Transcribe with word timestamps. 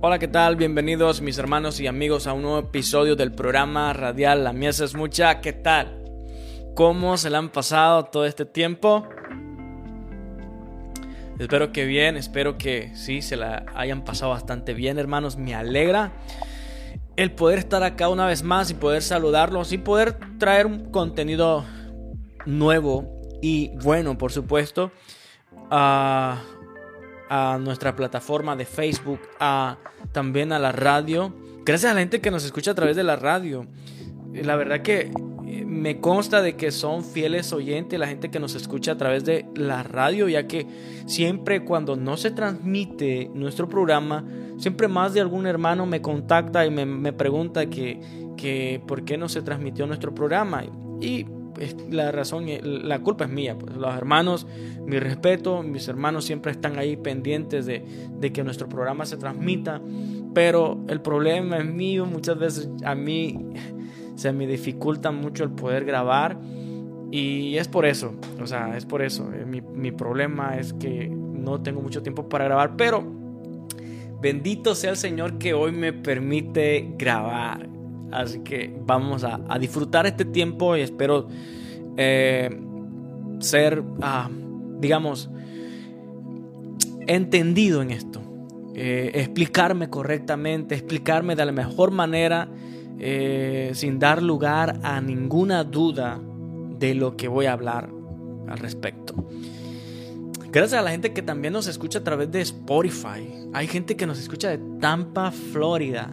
Hola, 0.00 0.20
¿qué 0.20 0.28
tal? 0.28 0.54
Bienvenidos 0.54 1.20
mis 1.22 1.38
hermanos 1.38 1.80
y 1.80 1.88
amigos 1.88 2.28
a 2.28 2.32
un 2.32 2.42
nuevo 2.42 2.60
episodio 2.60 3.16
del 3.16 3.32
programa 3.32 3.92
radial 3.92 4.44
La 4.44 4.52
Mies 4.52 4.78
es 4.78 4.94
Mucha. 4.94 5.40
¿Qué 5.40 5.52
tal? 5.52 6.04
¿Cómo 6.76 7.16
se 7.16 7.30
le 7.30 7.36
han 7.36 7.48
pasado 7.48 8.04
todo 8.04 8.24
este 8.24 8.44
tiempo? 8.44 9.08
Espero 11.40 11.72
que 11.72 11.84
bien, 11.84 12.16
espero 12.16 12.56
que 12.58 12.94
sí, 12.94 13.22
se 13.22 13.34
la 13.34 13.66
hayan 13.74 14.04
pasado 14.04 14.30
bastante 14.30 14.72
bien, 14.72 15.00
hermanos. 15.00 15.36
Me 15.36 15.56
alegra 15.56 16.12
el 17.16 17.32
poder 17.32 17.58
estar 17.58 17.82
acá 17.82 18.08
una 18.08 18.24
vez 18.24 18.44
más 18.44 18.70
y 18.70 18.74
poder 18.74 19.02
saludarlos 19.02 19.72
y 19.72 19.78
poder 19.78 20.16
traer 20.38 20.66
un 20.66 20.92
contenido 20.92 21.64
nuevo 22.46 23.20
y 23.42 23.72
bueno, 23.82 24.16
por 24.16 24.30
supuesto, 24.30 24.92
a 25.70 26.40
nuestra 27.60 27.94
plataforma 27.94 28.56
de 28.56 28.64
Facebook, 28.64 29.20
a, 29.38 29.76
también 30.18 30.50
a 30.50 30.58
la 30.58 30.72
radio. 30.72 31.32
Gracias 31.64 31.92
a 31.92 31.94
la 31.94 32.00
gente 32.00 32.20
que 32.20 32.32
nos 32.32 32.44
escucha 32.44 32.72
a 32.72 32.74
través 32.74 32.96
de 32.96 33.04
la 33.04 33.14
radio. 33.14 33.66
La 34.32 34.56
verdad 34.56 34.82
que 34.82 35.12
eh, 35.46 35.64
me 35.64 36.00
consta 36.00 36.42
de 36.42 36.56
que 36.56 36.72
son 36.72 37.04
fieles 37.04 37.52
oyentes 37.52 38.00
la 38.00 38.08
gente 38.08 38.28
que 38.28 38.40
nos 38.40 38.56
escucha 38.56 38.90
a 38.90 38.96
través 38.96 39.24
de 39.24 39.46
la 39.54 39.84
radio, 39.84 40.28
ya 40.28 40.48
que 40.48 40.66
siempre 41.06 41.64
cuando 41.64 41.94
no 41.94 42.16
se 42.16 42.32
transmite 42.32 43.30
nuestro 43.32 43.68
programa, 43.68 44.24
siempre 44.56 44.88
más 44.88 45.14
de 45.14 45.20
algún 45.20 45.46
hermano 45.46 45.86
me 45.86 46.02
contacta 46.02 46.66
y 46.66 46.70
me, 46.72 46.84
me 46.84 47.12
pregunta 47.12 47.66
que, 47.66 48.00
que 48.36 48.82
por 48.88 49.04
qué 49.04 49.18
no 49.18 49.28
se 49.28 49.42
transmitió 49.42 49.86
nuestro 49.86 50.12
programa. 50.16 50.64
Y 51.00 51.26
la 51.90 52.12
razón, 52.12 52.46
la 52.62 53.00
culpa 53.00 53.24
es 53.24 53.30
mía. 53.30 53.56
Pues. 53.58 53.76
Los 53.76 53.94
hermanos, 53.94 54.46
mi 54.84 54.98
respeto, 54.98 55.62
mis 55.62 55.88
hermanos 55.88 56.24
siempre 56.24 56.52
están 56.52 56.78
ahí 56.78 56.96
pendientes 56.96 57.66
de, 57.66 57.84
de, 58.18 58.32
que 58.32 58.44
nuestro 58.44 58.68
programa 58.68 59.06
se 59.06 59.16
transmita, 59.16 59.80
pero 60.34 60.78
el 60.88 61.00
problema 61.00 61.58
es 61.58 61.66
mío, 61.66 62.06
muchas 62.06 62.38
veces 62.38 62.68
a 62.84 62.94
mí 62.94 63.38
se 64.14 64.32
me 64.32 64.46
dificulta 64.46 65.10
mucho 65.10 65.44
el 65.44 65.50
poder 65.50 65.84
grabar 65.84 66.38
y 67.10 67.56
es 67.56 67.68
por 67.68 67.86
eso, 67.86 68.14
o 68.40 68.46
sea, 68.46 68.76
es 68.76 68.84
por 68.84 69.02
eso. 69.02 69.32
Eh, 69.32 69.46
mi, 69.46 69.60
mi 69.60 69.92
problema 69.92 70.58
es 70.58 70.72
que 70.74 71.08
no 71.08 71.62
tengo 71.62 71.80
mucho 71.80 72.02
tiempo 72.02 72.28
para 72.28 72.44
grabar, 72.44 72.76
pero 72.76 73.04
bendito 74.20 74.74
sea 74.74 74.90
el 74.90 74.96
Señor 74.96 75.38
que 75.38 75.54
hoy 75.54 75.72
me 75.72 75.92
permite 75.92 76.94
grabar. 76.98 77.77
Así 78.10 78.40
que 78.40 78.74
vamos 78.86 79.24
a, 79.24 79.38
disfrutar 79.58 80.06
este 80.06 80.24
tiempo 80.24 80.76
y 80.76 80.80
espero 80.80 81.28
eh, 81.96 82.48
ser, 83.40 83.82
ah, 84.00 84.30
digamos, 84.78 85.30
entendido 87.06 87.82
en 87.82 87.90
esto. 87.90 88.20
Eh, 88.74 89.10
explicarme 89.14 89.90
correctamente, 89.90 90.74
explicarme 90.74 91.34
de 91.34 91.44
la 91.44 91.52
mejor 91.52 91.90
manera, 91.90 92.48
eh, 92.98 93.72
sin 93.74 93.98
dar 93.98 94.22
lugar 94.22 94.78
a 94.82 95.00
ninguna 95.00 95.64
duda 95.64 96.20
de 96.78 96.94
lo 96.94 97.16
que 97.16 97.28
voy 97.28 97.46
a 97.46 97.52
hablar 97.52 97.90
al 98.48 98.58
respecto. 98.58 99.14
Gracias 100.50 100.80
a 100.80 100.82
la 100.82 100.92
gente 100.92 101.12
que 101.12 101.20
también 101.20 101.52
nos 101.52 101.66
escucha 101.66 101.98
a 101.98 102.04
través 102.04 102.30
de 102.30 102.40
Spotify. 102.40 103.48
Hay 103.52 103.66
gente 103.66 103.96
que 103.96 104.06
nos 104.06 104.18
escucha 104.18 104.48
de 104.48 104.58
Tampa, 104.80 105.30
Florida 105.30 106.10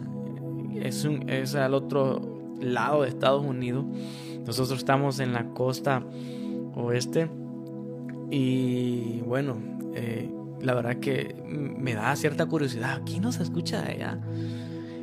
es, 0.82 1.04
un, 1.04 1.28
es 1.28 1.54
al 1.54 1.74
otro 1.74 2.56
lado 2.60 3.02
de 3.02 3.08
Estados 3.08 3.44
Unidos. 3.44 3.84
Nosotros 4.46 4.78
estamos 4.78 5.18
en 5.20 5.32
la 5.32 5.48
costa 5.50 6.02
oeste 6.74 7.28
y 8.30 9.20
bueno, 9.20 9.56
eh, 9.94 10.30
la 10.60 10.74
verdad 10.74 10.96
que 10.96 11.34
me 11.46 11.94
da 11.94 12.14
cierta 12.16 12.46
curiosidad. 12.46 13.02
¿Quién 13.04 13.22
nos 13.22 13.40
escucha 13.40 13.82
de 13.82 13.92
allá? 13.92 14.20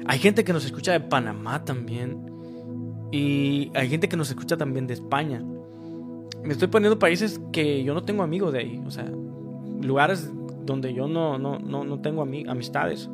Hay 0.06 0.20
gente 0.20 0.44
que 0.44 0.54
nos 0.54 0.66
escucha 0.66 0.92
de 0.92 1.00
Panamá 1.00 1.64
también 1.64 2.34
y 3.12 3.72
hay 3.74 3.90
gente 3.90 4.10
que 4.10 4.18
nos 4.18 4.30
escucha 4.30 4.58
también 4.58 4.88
de 4.88 4.96
España. 4.96 5.44
Me 6.44 6.52
estoy 6.52 6.68
poniendo 6.68 7.00
países 7.00 7.40
que 7.52 7.84
yo 7.84 7.94
no 7.94 8.04
tengo 8.04 8.24
amigos 8.24 8.52
de 8.52 8.60
ahí, 8.60 8.84
o 8.86 8.92
sea, 8.92 9.10
lugares 9.82 10.30
donde 10.66 10.94
yo 10.94 11.08
no, 11.08 11.38
no, 11.38 11.60
no, 11.60 11.84
no 11.84 12.02
tengo 12.02 12.22
amistades. 12.22 13.10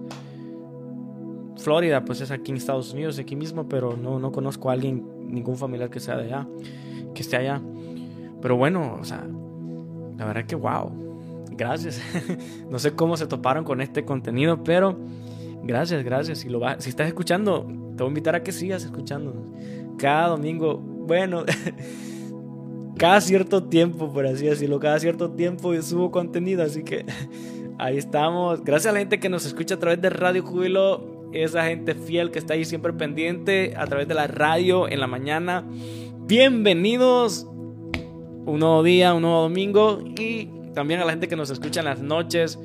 Florida, 1.59 2.05
pues 2.05 2.21
es 2.21 2.31
aquí 2.31 2.51
en 2.51 2.57
Estados 2.57 2.93
Unidos, 2.93 3.19
aquí 3.19 3.35
mismo, 3.35 3.67
pero 3.67 3.97
no, 3.97 4.19
no 4.19 4.31
conozco 4.31 4.69
a 4.69 4.73
alguien, 4.73 5.05
ningún 5.27 5.57
familiar 5.57 5.89
que 5.89 5.99
sea 5.99 6.17
de 6.17 6.25
allá, 6.25 6.47
que 7.13 7.21
esté 7.21 7.37
allá. 7.37 7.61
Pero 8.41 8.55
bueno, 8.55 8.97
o 8.99 9.03
sea, 9.03 9.27
la 10.17 10.25
verdad 10.25 10.45
que 10.45 10.55
wow, 10.55 10.91
gracias. 11.51 12.01
no 12.69 12.79
sé 12.79 12.93
cómo 12.93 13.17
se 13.17 13.27
toparon 13.27 13.63
con 13.63 13.81
este 13.81 14.05
contenido, 14.05 14.63
pero 14.63 14.97
gracias, 15.63 16.03
gracias. 16.03 16.39
Si, 16.39 16.49
lo 16.49 16.59
va, 16.59 16.79
si 16.79 16.89
estás 16.89 17.07
escuchando, 17.07 17.65
te 17.95 18.03
voy 18.03 18.05
a 18.05 18.07
invitar 18.07 18.35
a 18.35 18.43
que 18.43 18.51
sigas 18.51 18.83
escuchando. 18.85 19.33
Cada 19.97 20.29
domingo, 20.29 20.77
bueno, 20.77 21.43
cada 22.97 23.19
cierto 23.19 23.65
tiempo, 23.65 24.11
por 24.11 24.25
así 24.25 24.45
decirlo, 24.45 24.79
cada 24.79 24.99
cierto 24.99 25.31
tiempo 25.31 25.79
subo 25.81 26.09
contenido, 26.11 26.63
así 26.63 26.83
que 26.83 27.05
ahí 27.77 27.97
estamos. 27.97 28.63
Gracias 28.63 28.91
a 28.91 28.93
la 28.93 28.99
gente 28.99 29.19
que 29.19 29.27
nos 29.27 29.45
escucha 29.45 29.75
a 29.75 29.79
través 29.79 30.01
de 30.01 30.09
Radio 30.09 30.43
Júbilo 30.43 31.18
esa 31.33 31.65
gente 31.65 31.93
fiel 31.93 32.31
que 32.31 32.39
está 32.39 32.53
ahí 32.53 32.65
siempre 32.65 32.93
pendiente 32.93 33.73
a 33.77 33.85
través 33.87 34.07
de 34.07 34.13
la 34.13 34.27
radio 34.27 34.87
en 34.87 34.99
la 34.99 35.07
mañana. 35.07 35.63
Bienvenidos. 36.25 37.45
Un 38.45 38.59
nuevo 38.59 38.81
día, 38.83 39.13
un 39.13 39.21
nuevo 39.21 39.41
domingo 39.41 40.01
y 40.17 40.49
también 40.73 41.01
a 41.01 41.05
la 41.05 41.11
gente 41.11 41.27
que 41.27 41.35
nos 41.35 41.49
escucha 41.49 41.81
en 41.81 41.85
las 41.85 42.01
noches 42.01 42.57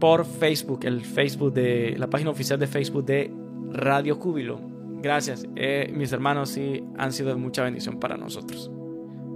por 0.00 0.24
Facebook, 0.24 0.80
el 0.84 1.02
Facebook 1.02 1.52
de 1.52 1.94
la 1.98 2.08
página 2.08 2.30
oficial 2.30 2.58
de 2.58 2.66
Facebook 2.66 3.04
de 3.04 3.32
Radio 3.72 4.16
Júbilo. 4.16 4.60
Gracias, 5.00 5.46
eh, 5.54 5.92
mis 5.94 6.12
hermanos, 6.12 6.50
sí 6.50 6.82
han 6.96 7.12
sido 7.12 7.28
de 7.28 7.36
mucha 7.36 7.62
bendición 7.62 8.00
para 8.00 8.16
nosotros. 8.16 8.70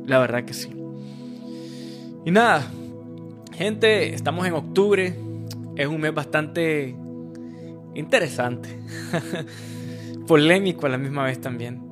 La 0.06 0.18
verdad 0.18 0.44
que 0.44 0.54
sí. 0.54 0.70
Y 2.24 2.30
nada, 2.30 2.68
gente, 3.52 4.14
estamos 4.14 4.46
en 4.46 4.54
octubre. 4.54 5.14
Es 5.76 5.86
un 5.86 6.00
mes 6.00 6.14
bastante 6.14 6.96
interesante, 7.94 8.78
polémico 10.26 10.86
a 10.86 10.90
la 10.90 10.98
misma 10.98 11.24
vez 11.24 11.40
también. 11.40 11.82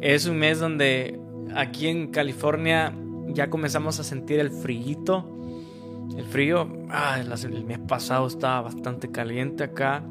Es 0.00 0.26
un 0.26 0.38
mes 0.38 0.58
donde 0.58 1.20
aquí 1.54 1.88
en 1.88 2.08
California 2.08 2.94
ya 3.28 3.50
comenzamos 3.50 4.00
a 4.00 4.04
sentir 4.04 4.40
el 4.40 4.50
frío. 4.50 5.38
El 6.16 6.24
frío, 6.24 6.68
ah, 6.90 7.18
el 7.20 7.64
mes 7.64 7.78
pasado 7.78 8.26
estaba 8.26 8.62
bastante 8.62 9.10
caliente 9.10 9.64
acá. 9.64 10.02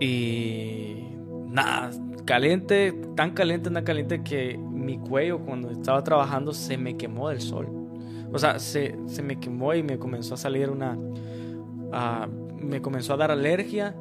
Y 0.00 1.04
nada, 1.48 1.90
caliente, 2.24 2.92
tan 3.16 3.32
caliente, 3.32 3.70
tan 3.70 3.84
caliente 3.84 4.22
que 4.22 4.56
mi 4.58 4.98
cuello 4.98 5.40
cuando 5.40 5.70
estaba 5.70 6.02
trabajando 6.04 6.52
se 6.52 6.76
me 6.76 6.96
quemó 6.96 7.28
del 7.28 7.40
sol. 7.40 7.68
O 8.32 8.38
sea, 8.38 8.58
se, 8.58 8.96
se 9.06 9.22
me 9.22 9.38
quemó 9.38 9.74
y 9.74 9.82
me 9.82 9.98
comenzó 9.98 10.34
a 10.34 10.38
salir 10.38 10.70
una... 10.70 10.96
Uh, 10.96 12.42
me 12.64 12.80
comenzó 12.80 13.14
a 13.14 13.16
dar 13.16 13.30
alergia 13.30 13.94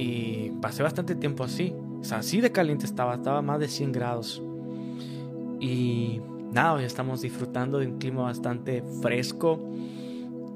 y 0.00 0.52
pasé 0.62 0.82
bastante 0.82 1.14
tiempo 1.14 1.44
así. 1.44 1.74
O 2.00 2.04
sea, 2.04 2.18
así 2.18 2.40
de 2.40 2.50
caliente 2.50 2.86
estaba, 2.86 3.16
estaba 3.16 3.42
más 3.42 3.60
de 3.60 3.68
100 3.68 3.92
grados. 3.92 4.42
Y 5.60 6.22
nada, 6.52 6.72
hoy 6.72 6.84
estamos 6.84 7.20
disfrutando 7.20 7.78
de 7.78 7.86
un 7.86 7.98
clima 7.98 8.22
bastante 8.22 8.82
fresco. 9.02 9.60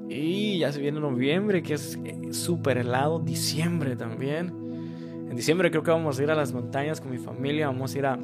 Y 0.09 0.57
ya 0.57 0.71
se 0.71 0.81
viene 0.81 0.99
noviembre, 0.99 1.61
que 1.61 1.75
es 1.75 1.99
eh, 2.03 2.33
súper 2.33 2.79
helado. 2.79 3.19
Diciembre 3.19 3.95
también. 3.95 5.27
En 5.29 5.35
diciembre 5.35 5.69
creo 5.69 5.83
que 5.83 5.91
vamos 5.91 6.17
a 6.17 6.23
ir 6.23 6.31
a 6.31 6.35
las 6.35 6.51
montañas 6.51 6.99
con 6.99 7.11
mi 7.11 7.19
familia. 7.19 7.67
Vamos 7.67 7.93
a 7.93 7.97
ir 7.99 8.05
a, 8.07 8.19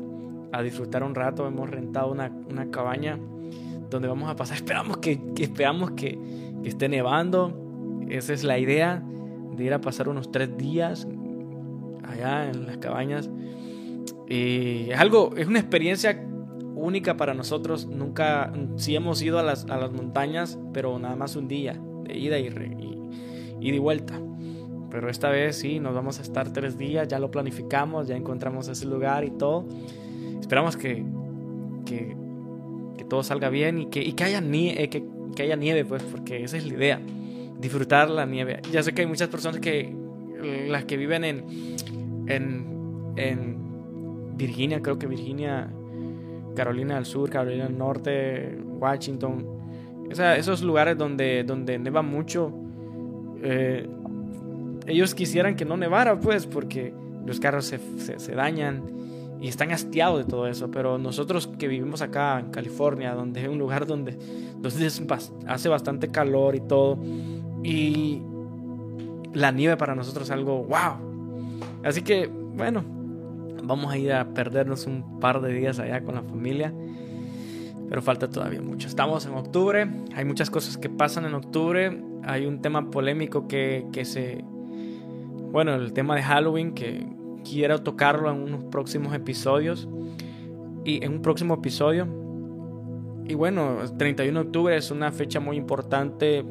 a 0.51 0.62
disfrutar 0.63 1.03
un 1.03 1.13
rato. 1.13 1.45
Hemos 1.45 1.69
rentado 1.69 2.12
una, 2.12 2.31
una, 2.50 2.71
cabaña 2.71 3.19
donde 3.91 4.07
vamos 4.07 4.27
a 4.27 4.35
pasar. 4.35 4.56
Esperamos 4.57 4.97
que, 4.97 5.21
que 5.35 5.44
esperamos 5.44 5.91
que, 5.91 6.17
que 6.63 6.69
esté 6.69 6.89
nevando. 6.89 7.53
Esa 8.09 8.33
es 8.33 8.44
la 8.44 8.57
idea 8.57 9.03
de 9.56 9.63
ir 9.63 9.74
a 9.74 9.81
pasar 9.81 10.09
unos 10.09 10.31
tres 10.31 10.57
días 10.57 11.07
allá 12.03 12.50
en 12.50 12.65
las 12.65 12.77
cabañas. 12.77 13.30
Y 14.27 14.89
es 14.89 15.00
algo, 15.00 15.36
es 15.36 15.48
una 15.48 15.59
experiencia 15.59 16.25
única 16.75 17.18
para 17.18 17.33
nosotros. 17.33 17.88
Nunca, 17.88 18.51
sí 18.75 18.95
hemos 18.95 19.21
ido 19.21 19.39
a 19.39 19.44
las, 19.44 19.65
a 19.65 19.77
las 19.77 19.92
montañas, 19.92 20.57
pero 20.74 20.98
nada 21.00 21.15
más 21.15 21.36
un 21.36 21.48
día, 21.48 21.80
de 22.03 22.18
ida 22.18 22.39
y, 22.39 22.48
y, 23.59 23.71
de 23.71 23.80
vuelta. 23.80 24.19
Pero 24.89 25.09
esta 25.09 25.30
vez 25.30 25.57
sí, 25.57 25.80
nos 25.80 25.94
vamos 25.94 26.19
a 26.19 26.21
estar 26.21 26.51
tres 26.51 26.77
días, 26.77 27.07
ya 27.07 27.19
lo 27.19 27.31
planificamos, 27.31 28.07
ya 28.07 28.15
encontramos 28.15 28.68
ese 28.68 28.86
lugar 28.86 29.24
y 29.24 29.31
todo. 29.31 29.65
Esperamos 30.39 30.75
que, 30.75 31.03
que, 31.86 32.15
que 32.98 33.03
todo 33.06 33.24
salga 33.24 33.50
bien 33.50 33.80
y 33.80 33.86
que, 33.88 34.01
y 34.01 34.13
que, 34.13 34.24
haya 34.25 34.42
nieve, 34.42 34.89
que, 34.89 35.03
que 35.36 35.44
haya 35.44 35.56
nieve, 35.56 35.86
pues, 35.86 36.03
porque 36.03 36.44
esa 36.44 36.57
es 36.57 36.65
la 36.65 36.74
idea 36.74 37.01
disfrutar 37.61 38.09
la 38.09 38.25
nieve. 38.25 38.61
Ya 38.71 38.83
sé 38.83 38.93
que 38.93 39.03
hay 39.03 39.07
muchas 39.07 39.29
personas 39.29 39.61
que, 39.61 39.95
las 40.67 40.85
que 40.85 40.97
viven 40.97 41.23
en, 41.23 41.45
en, 42.27 43.13
en 43.15 43.57
Virginia, 44.35 44.81
creo 44.81 44.97
que 44.97 45.07
Virginia, 45.07 45.71
Carolina 46.55 46.95
del 46.95 47.05
Sur, 47.05 47.29
Carolina 47.29 47.65
del 47.65 47.77
Norte, 47.77 48.57
Washington, 48.79 49.45
esos 50.09 50.61
lugares 50.61 50.97
donde, 50.97 51.43
donde 51.43 51.79
neva 51.79 52.01
mucho, 52.01 52.51
eh, 53.43 53.87
ellos 54.87 55.15
quisieran 55.15 55.55
que 55.55 55.65
no 55.65 55.77
nevara, 55.77 56.19
pues, 56.19 56.47
porque 56.47 56.93
los 57.25 57.39
carros 57.39 57.65
se, 57.65 57.79
se, 58.19 58.31
dañan 58.33 58.83
y 59.39 59.47
están 59.47 59.71
hastiados 59.71 60.25
de 60.25 60.29
todo 60.29 60.47
eso. 60.47 60.69
Pero 60.71 60.97
nosotros 60.97 61.47
que 61.47 61.67
vivimos 61.67 62.01
acá 62.01 62.39
en 62.39 62.51
California, 62.51 63.13
donde 63.13 63.43
es 63.43 63.47
un 63.47 63.59
lugar 63.59 63.85
donde, 63.85 64.17
hace 65.47 65.69
bastante 65.69 66.07
calor 66.09 66.55
y 66.55 66.61
todo, 66.61 66.97
y 67.63 68.21
la 69.33 69.51
nieve 69.51 69.77
para 69.77 69.95
nosotros 69.95 70.27
es 70.27 70.31
algo 70.31 70.63
wow. 70.63 71.59
Así 71.83 72.01
que, 72.01 72.27
bueno, 72.27 72.83
vamos 73.63 73.91
a 73.91 73.97
ir 73.97 74.13
a 74.13 74.33
perdernos 74.33 74.85
un 74.85 75.19
par 75.19 75.41
de 75.41 75.53
días 75.53 75.79
allá 75.79 76.03
con 76.03 76.15
la 76.15 76.23
familia. 76.23 76.73
Pero 77.89 78.01
falta 78.01 78.29
todavía 78.29 78.61
mucho. 78.61 78.87
Estamos 78.87 79.25
en 79.25 79.33
octubre, 79.33 79.89
hay 80.15 80.25
muchas 80.25 80.49
cosas 80.49 80.77
que 80.77 80.89
pasan 80.89 81.25
en 81.25 81.33
octubre. 81.33 82.01
Hay 82.23 82.45
un 82.45 82.61
tema 82.61 82.89
polémico 82.89 83.47
que, 83.47 83.85
que 83.91 84.05
se 84.05 84.43
bueno, 85.51 85.75
el 85.75 85.91
tema 85.91 86.15
de 86.15 86.23
Halloween, 86.23 86.73
que 86.73 87.05
quiero 87.43 87.79
tocarlo 87.79 88.31
en 88.31 88.41
unos 88.41 88.63
próximos 88.65 89.13
episodios. 89.13 89.89
Y 90.85 91.03
en 91.03 91.13
un 91.13 91.21
próximo 91.21 91.55
episodio. 91.55 92.07
Y 93.27 93.35
bueno, 93.35 93.81
el 93.81 93.97
31 93.97 94.39
de 94.39 94.45
octubre 94.45 94.77
es 94.77 94.89
una 94.89 95.11
fecha 95.11 95.39
muy 95.39 95.57
importante 95.57 96.43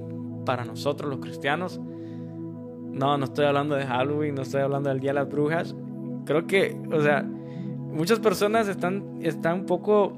para 0.45 0.65
nosotros 0.65 1.11
los 1.11 1.21
cristianos. 1.21 1.81
No, 1.81 3.17
no 3.17 3.25
estoy 3.25 3.47
hablando 3.47 3.75
de 3.77 3.87
Halloween, 3.87 4.35
no 4.35 4.43
estoy 4.43 4.63
hablando 4.63 4.89
del 4.89 5.01
Día 5.01 5.11
de 5.11 5.15
las 5.15 5.29
Brujas. 5.29 5.75
Creo 6.25 6.47
que, 6.47 6.77
o 6.93 7.01
sea, 7.01 7.23
muchas 7.23 8.19
personas 8.19 8.69
están, 8.69 9.21
están 9.23 9.61
un 9.61 9.67
poco 9.67 10.13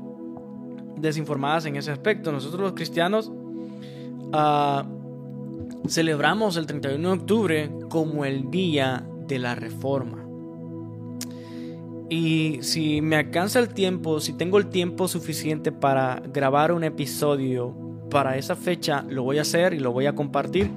desinformadas 0.97 1.67
en 1.67 1.77
ese 1.77 1.91
aspecto. 1.91 2.33
Nosotros 2.33 2.61
los 2.61 2.73
cristianos... 2.73 3.31
Uh, 4.35 5.03
celebramos 5.89 6.57
el 6.57 6.67
31 6.67 7.09
de 7.09 7.15
octubre 7.15 7.71
como 7.89 8.25
el 8.25 8.51
día 8.51 9.07
de 9.27 9.39
la 9.39 9.55
reforma. 9.55 10.25
Y 12.09 12.59
si 12.63 13.01
me 13.01 13.17
alcanza 13.17 13.59
el 13.59 13.71
tiempo, 13.71 14.21
si 14.21 14.35
tengo 14.35 14.59
el 14.59 14.67
tiempo 14.67 15.09
suficiente 15.09 15.73
para 15.73 16.23
grabar 16.33 16.73
un 16.73 16.85
episodio 16.85 17.75
para 18.13 18.37
esa 18.37 18.55
fecha, 18.55 19.05
lo 19.09 19.23
voy 19.23 19.39
a 19.39 19.43
hacer 19.43 19.75
y 19.75 19.81
lo 19.81 19.91
voy 19.91 20.07
a 20.07 20.15
compartir 20.15 20.71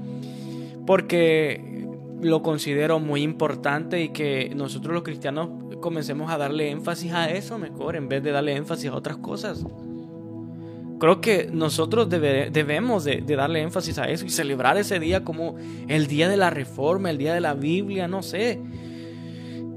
porque 0.85 1.87
lo 2.21 2.41
considero 2.41 2.99
muy 2.99 3.21
importante 3.21 4.01
y 4.01 4.09
que 4.09 4.51
nosotros 4.55 4.93
los 4.93 5.03
cristianos 5.03 5.49
comencemos 5.81 6.31
a 6.31 6.37
darle 6.37 6.71
énfasis 6.71 7.11
a 7.13 7.29
eso 7.29 7.57
mejor 7.57 7.95
en 7.95 8.07
vez 8.07 8.23
de 8.23 8.31
darle 8.31 8.55
énfasis 8.55 8.89
a 8.89 8.95
otras 8.95 9.17
cosas. 9.17 9.65
Creo 10.97 11.19
que 11.19 11.49
nosotros 11.51 12.09
debemos 12.09 13.03
de, 13.03 13.21
darle 13.21 13.61
énfasis 13.61 13.97
a 13.99 14.05
eso 14.05 14.25
y 14.25 14.29
celebrar 14.29 14.77
ese 14.77 14.97
día 14.99 15.25
como 15.25 15.55
el 15.87 16.07
día 16.07 16.29
de 16.29 16.37
la 16.37 16.49
reforma, 16.49 17.09
el 17.09 17.17
día 17.17 17.33
de 17.33 17.41
la 17.41 17.53
Biblia, 17.53 18.07
no 18.07 18.23
sé. 18.23 18.61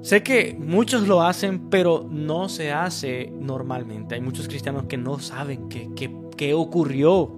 Sé 0.00 0.22
que 0.22 0.56
muchos 0.58 1.08
lo 1.08 1.22
hacen, 1.22 1.70
pero 1.70 2.06
no 2.08 2.48
se 2.48 2.70
hace 2.70 3.32
normalmente. 3.40 4.14
Hay 4.14 4.20
muchos 4.20 4.46
cristianos 4.46 4.84
que 4.84 4.96
no 4.96 5.18
saben 5.18 5.68
qué 5.68 6.54
ocurrió 6.54 7.37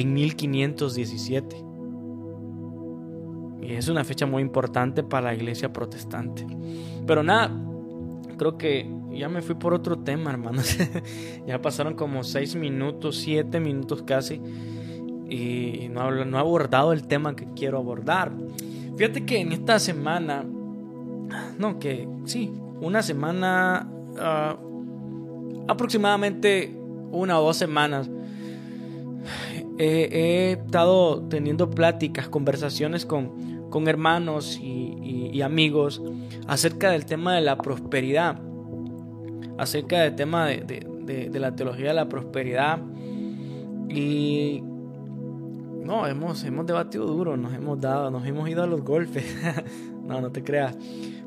en 0.00 0.14
1517. 0.14 1.64
Y 3.62 3.72
es 3.72 3.88
una 3.88 4.04
fecha 4.04 4.26
muy 4.26 4.42
importante 4.42 5.02
para 5.02 5.26
la 5.28 5.34
iglesia 5.34 5.72
protestante. 5.72 6.46
Pero 7.06 7.22
nada, 7.22 7.50
creo 8.36 8.56
que 8.56 8.90
ya 9.12 9.28
me 9.28 9.42
fui 9.42 9.56
por 9.56 9.74
otro 9.74 9.98
tema, 9.98 10.30
hermanos. 10.30 10.78
ya 11.46 11.60
pasaron 11.60 11.94
como 11.94 12.22
seis 12.22 12.54
minutos, 12.54 13.16
siete 13.16 13.60
minutos 13.60 14.02
casi. 14.02 14.40
Y 15.28 15.88
no, 15.90 16.24
no 16.24 16.38
he 16.38 16.40
abordado 16.40 16.92
el 16.92 17.06
tema 17.06 17.36
que 17.36 17.46
quiero 17.54 17.78
abordar. 17.78 18.32
Fíjate 18.96 19.26
que 19.26 19.40
en 19.40 19.52
esta 19.52 19.78
semana, 19.78 20.44
no, 21.58 21.78
que 21.78 22.08
sí, 22.24 22.52
una 22.80 23.02
semana, 23.02 23.88
ah, 24.18 24.56
aproximadamente 25.66 26.74
una 27.10 27.38
o 27.38 27.44
dos 27.44 27.56
semanas, 27.56 28.10
he 29.78 30.52
estado 30.52 31.22
teniendo 31.28 31.70
pláticas, 31.70 32.28
conversaciones 32.28 33.06
con, 33.06 33.68
con 33.70 33.88
hermanos 33.88 34.58
y, 34.60 35.30
y 35.32 35.42
amigos 35.42 36.02
acerca 36.46 36.90
del 36.90 37.06
tema 37.06 37.34
de 37.34 37.42
la 37.42 37.58
prosperidad 37.58 38.40
acerca 39.58 40.02
del 40.02 40.14
tema 40.14 40.46
de, 40.46 41.30
la 41.34 41.54
teología 41.54 41.88
de 41.88 41.94
la 41.94 42.08
prosperidad. 42.08 42.80
Y 43.88 44.62
no, 45.84 46.06
hemos, 46.06 46.44
hemos 46.44 46.66
debatido 46.66 47.06
duro, 47.06 47.36
nos 47.36 47.52
hemos 47.52 47.80
dado, 47.80 48.10
nos 48.10 48.24
hemos 48.26 48.48
ido 48.48 48.62
a 48.62 48.66
los 48.66 48.82
golpes. 48.82 49.24
no, 50.02 50.20
no 50.20 50.30
te 50.30 50.42
creas. 50.42 50.78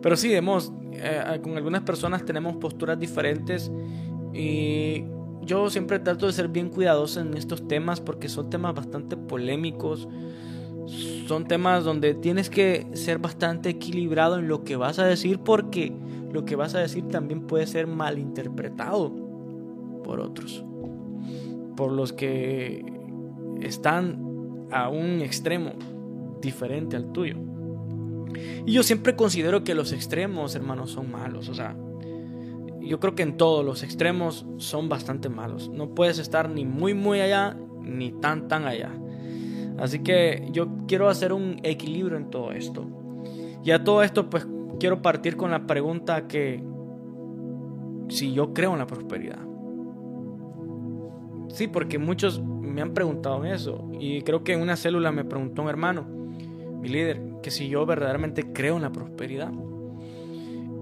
Pero 0.01 0.15
sí, 0.15 0.33
hemos, 0.33 0.71
eh, 0.93 1.39
con 1.43 1.57
algunas 1.57 1.81
personas 1.81 2.25
tenemos 2.25 2.55
posturas 2.55 2.97
diferentes 2.97 3.71
y 4.33 5.03
yo 5.41 5.69
siempre 5.69 5.99
trato 5.99 6.27
de 6.27 6.33
ser 6.33 6.47
bien 6.47 6.69
cuidadoso 6.69 7.19
en 7.19 7.35
estos 7.35 7.67
temas 7.67 7.99
porque 7.99 8.29
son 8.29 8.49
temas 8.49 8.75
bastante 8.75 9.17
polémicos. 9.17 10.07
Son 11.27 11.45
temas 11.47 11.83
donde 11.83 12.13
tienes 12.13 12.49
que 12.49 12.87
ser 12.93 13.19
bastante 13.19 13.69
equilibrado 13.69 14.39
en 14.39 14.47
lo 14.47 14.63
que 14.63 14.75
vas 14.75 14.99
a 14.99 15.05
decir 15.05 15.39
porque 15.39 15.93
lo 16.31 16.45
que 16.45 16.55
vas 16.55 16.75
a 16.75 16.79
decir 16.79 17.07
también 17.07 17.41
puede 17.47 17.67
ser 17.67 17.87
malinterpretado 17.87 19.13
por 20.03 20.19
otros, 20.19 20.63
por 21.75 21.91
los 21.91 22.13
que 22.13 22.83
están 23.61 24.67
a 24.71 24.89
un 24.89 25.21
extremo 25.21 25.73
diferente 26.41 26.95
al 26.95 27.11
tuyo. 27.11 27.35
Y 28.65 28.73
yo 28.73 28.83
siempre 28.83 29.15
considero 29.15 29.63
que 29.63 29.75
los 29.75 29.91
extremos, 29.91 30.55
hermanos, 30.55 30.91
son 30.91 31.11
malos. 31.11 31.49
O 31.49 31.53
sea, 31.53 31.75
yo 32.81 32.99
creo 32.99 33.15
que 33.15 33.23
en 33.23 33.37
todos 33.37 33.63
los 33.63 33.83
extremos 33.83 34.45
son 34.57 34.89
bastante 34.89 35.29
malos. 35.29 35.69
No 35.69 35.89
puedes 35.89 36.19
estar 36.19 36.49
ni 36.49 36.65
muy, 36.65 36.93
muy 36.93 37.19
allá, 37.21 37.57
ni 37.81 38.11
tan, 38.11 38.47
tan 38.47 38.65
allá. 38.65 38.91
Así 39.77 39.99
que 39.99 40.47
yo 40.51 40.67
quiero 40.87 41.09
hacer 41.09 41.33
un 41.33 41.59
equilibrio 41.63 42.17
en 42.17 42.29
todo 42.29 42.51
esto. 42.51 42.85
Y 43.63 43.71
a 43.71 43.83
todo 43.83 44.03
esto, 44.03 44.29
pues 44.29 44.47
quiero 44.79 45.01
partir 45.01 45.37
con 45.37 45.51
la 45.51 45.67
pregunta 45.67 46.27
que 46.27 46.63
si 48.09 48.33
yo 48.33 48.53
creo 48.53 48.73
en 48.73 48.79
la 48.79 48.87
prosperidad. 48.87 49.39
Sí, 51.47 51.67
porque 51.67 51.97
muchos 51.97 52.41
me 52.41 52.81
han 52.81 52.93
preguntado 52.93 53.43
eso 53.45 53.89
y 53.99 54.21
creo 54.21 54.43
que 54.43 54.53
en 54.53 54.61
una 54.61 54.77
célula 54.77 55.11
me 55.11 55.25
preguntó 55.25 55.61
un 55.61 55.69
hermano, 55.69 56.05
mi 56.81 56.87
líder, 56.87 57.21
que 57.43 57.51
si 57.51 57.67
yo 57.67 57.85
verdaderamente 57.85 58.53
creo 58.53 58.77
en 58.77 58.83
la 58.83 58.91
prosperidad. 58.91 59.51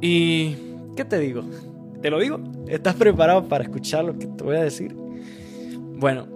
Y, 0.01 0.55
¿qué 0.95 1.05
te 1.05 1.19
digo? 1.19 1.43
¿Te 2.01 2.09
lo 2.09 2.19
digo? 2.19 2.39
¿Estás 2.67 2.95
preparado 2.95 3.47
para 3.47 3.63
escuchar 3.63 4.05
lo 4.05 4.17
que 4.17 4.27
te 4.27 4.43
voy 4.43 4.55
a 4.55 4.63
decir? 4.63 4.95
Bueno, 5.97 6.27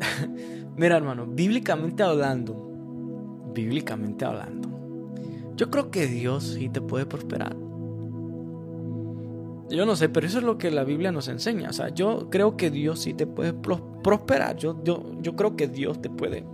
mira 0.76 0.96
hermano, 0.96 1.26
bíblicamente 1.26 2.02
hablando, 2.02 3.52
bíblicamente 3.52 4.24
hablando, 4.24 4.68
yo 5.56 5.70
creo 5.70 5.90
que 5.90 6.06
Dios 6.06 6.44
sí 6.58 6.68
te 6.68 6.80
puede 6.80 7.04
prosperar. 7.04 7.54
Yo 9.70 9.86
no 9.86 9.96
sé, 9.96 10.08
pero 10.08 10.26
eso 10.26 10.38
es 10.38 10.44
lo 10.44 10.56
que 10.56 10.70
la 10.70 10.84
Biblia 10.84 11.10
nos 11.10 11.28
enseña. 11.28 11.70
O 11.70 11.72
sea, 11.72 11.88
yo 11.88 12.28
creo 12.30 12.56
que 12.56 12.70
Dios 12.70 13.00
sí 13.00 13.14
te 13.14 13.26
puede 13.26 13.52
prosperar. 13.52 14.56
Yo, 14.56 14.82
yo, 14.84 15.02
yo 15.20 15.34
creo 15.36 15.56
que 15.56 15.68
Dios 15.68 16.00
te 16.00 16.10
puede 16.10 16.44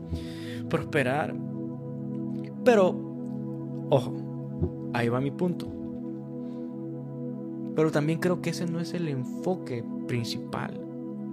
prosperar. 0.69 1.35
Pero, 2.65 2.89
ojo, 3.91 4.91
ahí 4.95 5.09
va 5.09 5.21
mi 5.21 5.31
punto. 5.31 5.80
Pero 7.75 7.91
también 7.91 8.19
creo 8.19 8.41
que 8.41 8.51
ese 8.51 8.67
no 8.67 8.81
es 8.81 8.95
el 8.95 9.09
enfoque 9.09 9.85
principal 10.07 10.81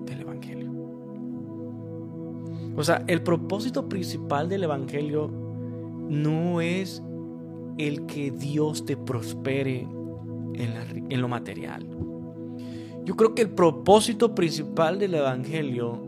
del 0.05 0.21
Evangelio. 0.21 0.71
O 2.75 2.83
sea, 2.83 3.03
el 3.07 3.23
propósito 3.23 3.89
principal 3.89 4.49
del 4.49 4.63
Evangelio 4.63 5.31
no 6.09 6.61
es 6.61 7.01
el 7.77 8.05
que 8.05 8.31
Dios 8.31 8.85
te 8.85 8.97
prospere 8.97 9.87
en, 10.53 11.21
lo 11.21 11.27
material. 11.27 11.85
Yo 13.03 13.15
creo 13.15 13.35
que 13.35 13.43
el 13.43 13.49
propósito 13.49 14.35
principal 14.35 14.99
del 14.99 15.15
Evangelio 15.15 16.01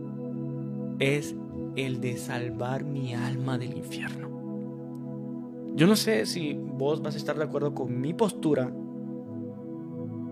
es 0.99 1.35
el 1.75 2.01
de 2.01 2.17
salvar 2.17 2.83
mi 2.83 3.13
alma 3.13 3.57
del 3.57 3.77
infierno. 3.77 4.29
Yo 5.75 5.87
no 5.87 5.95
sé 5.95 6.25
si 6.25 6.53
vos 6.53 7.01
vas 7.01 7.15
a 7.15 7.17
estar 7.17 7.37
de 7.37 7.45
acuerdo 7.45 7.73
con 7.73 8.01
mi 8.01 8.13
postura, 8.13 8.71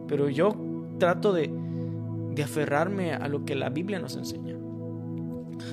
pero 0.08 0.30
yo 0.30 0.56
trato 1.00 1.34
de, 1.34 1.52
de 2.32 2.44
aferrarme 2.44 3.14
a 3.14 3.28
lo 3.28 3.46
que 3.46 3.56
la 3.56 3.70
Biblia 3.70 4.00
nos 4.00 4.16
enseña. 4.16 4.56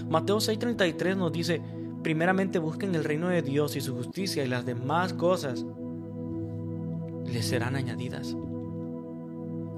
Mateo 0.09 0.38
6:33 0.38 1.17
nos 1.17 1.33
dice, 1.33 1.61
primeramente 2.03 2.59
busquen 2.59 2.95
el 2.95 3.05
reino 3.05 3.29
de 3.29 3.43
Dios 3.43 3.76
y 3.76 3.81
su 3.81 3.95
justicia 3.95 4.45
y 4.45 4.49
las 4.49 4.67
demás 4.67 5.12
cosas 5.12 5.64
les 7.26 7.47
serán 7.47 7.76
añadidas. 7.76 8.37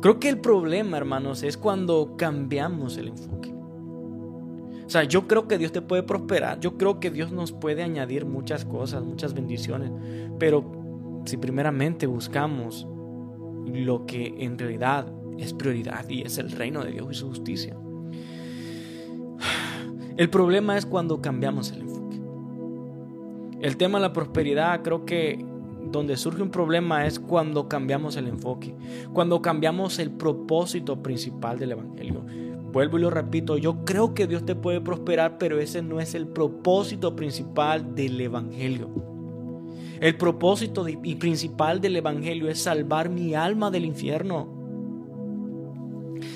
Creo 0.01 0.21
que 0.21 0.29
el 0.29 0.41
problema, 0.41 0.97
hermanos, 0.97 1.43
es 1.43 1.57
cuando 1.57 2.17
cambiamos 2.17 2.97
el 2.99 3.09
enfoque. 3.09 3.55
O 4.87 4.89
sea, 4.91 5.03
yo 5.03 5.27
creo 5.27 5.49
que 5.49 5.59
Dios 5.59 5.73
te 5.73 5.83
puede 5.83 6.05
prosperar, 6.05 6.61
yo 6.61 6.77
creo 6.77 7.01
que 7.01 7.11
Dios 7.11 7.33
nos 7.33 7.51
puede 7.51 7.83
añadir 7.83 8.25
muchas 8.25 8.65
cosas, 8.65 9.03
muchas 9.03 9.35
bendiciones, 9.35 9.91
pero 10.39 10.65
si 11.25 11.37
primeramente 11.37 12.07
buscamos 12.07 12.87
lo 13.66 14.06
que 14.06 14.35
en 14.38 14.58
realidad 14.58 15.06
es 15.38 15.52
prioridad 15.52 16.08
y 16.08 16.23
es 16.23 16.38
el 16.38 16.50
reino 16.50 16.85
de 16.85 16.92
Dios 16.92 17.08
y 17.11 17.14
su 17.14 17.28
justicia. 17.28 17.76
El 20.16 20.30
problema 20.30 20.78
es 20.78 20.87
cuando 20.87 21.20
cambiamos 21.20 21.73
el 21.73 21.82
enfoque. 21.82 22.20
El 23.61 23.76
tema 23.76 23.99
de 23.99 24.02
la 24.02 24.12
prosperidad 24.12 24.82
creo 24.82 25.04
que 25.04 25.44
donde 25.90 26.16
surge 26.16 26.42
un 26.42 26.50
problema 26.50 27.06
es 27.06 27.20
cuando 27.20 27.68
cambiamos 27.68 28.16
el 28.16 28.28
enfoque, 28.28 28.75
cuando 29.12 29.40
cambiamos 29.42 29.99
el 29.99 30.11
propósito 30.11 31.02
principal 31.02 31.58
del 31.58 31.73
Evangelio. 31.73 32.25
Vuelvo 32.73 32.99
y 32.99 33.02
lo 33.02 33.11
repito, 33.11 33.56
yo 33.56 33.85
creo 33.85 34.12
que 34.12 34.26
Dios 34.26 34.44
te 34.44 34.54
puede 34.54 34.80
prosperar, 34.80 35.38
pero 35.38 35.58
ese 35.58 35.82
no 35.82 36.00
es 36.00 36.14
el 36.14 36.26
propósito 36.26 37.14
principal 37.16 37.94
del 37.94 38.20
Evangelio. 38.20 39.15
El 40.00 40.17
propósito 40.17 40.87
y 40.88 41.15
principal 41.17 41.81
del 41.81 41.97
Evangelio 41.97 42.49
es 42.49 42.62
salvar 42.62 43.09
mi 43.09 43.35
alma 43.35 43.71
del 43.71 43.85
infierno. 43.85 44.57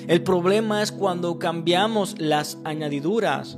El 0.07 0.23
problema 0.23 0.81
es 0.81 0.91
cuando 0.91 1.37
cambiamos 1.39 2.19
las 2.19 2.59
añadiduras 2.63 3.57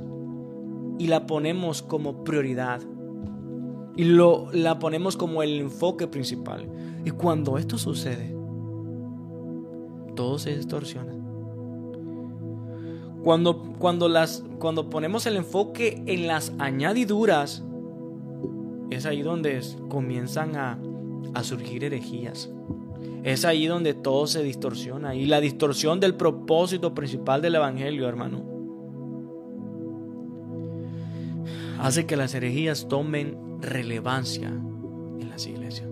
y 0.98 1.06
la 1.06 1.26
ponemos 1.26 1.82
como 1.82 2.24
prioridad. 2.24 2.80
Y 3.96 4.04
lo, 4.04 4.48
la 4.52 4.78
ponemos 4.78 5.16
como 5.16 5.42
el 5.42 5.60
enfoque 5.60 6.06
principal. 6.06 6.68
Y 7.04 7.10
cuando 7.10 7.58
esto 7.58 7.78
sucede, 7.78 8.34
todo 10.14 10.38
se 10.38 10.56
distorsiona. 10.56 11.12
Cuando, 13.22 13.62
cuando, 13.78 14.08
las, 14.08 14.44
cuando 14.58 14.90
ponemos 14.90 15.26
el 15.26 15.36
enfoque 15.36 16.02
en 16.06 16.26
las 16.26 16.52
añadiduras, 16.58 17.64
es 18.94 19.06
ahí 19.06 19.22
donde 19.22 19.60
comienzan 19.88 20.56
a, 20.56 20.78
a 21.34 21.44
surgir 21.44 21.84
herejías. 21.84 22.50
Es 23.22 23.44
ahí 23.44 23.66
donde 23.66 23.94
todo 23.94 24.26
se 24.26 24.42
distorsiona. 24.42 25.14
Y 25.14 25.26
la 25.26 25.40
distorsión 25.40 26.00
del 26.00 26.14
propósito 26.14 26.94
principal 26.94 27.40
del 27.40 27.54
Evangelio, 27.54 28.08
hermano, 28.08 28.44
hace 31.80 32.06
que 32.06 32.16
las 32.16 32.34
herejías 32.34 32.88
tomen 32.88 33.60
relevancia 33.60 34.48
en 34.48 35.28
las 35.28 35.46
iglesias. 35.46 35.88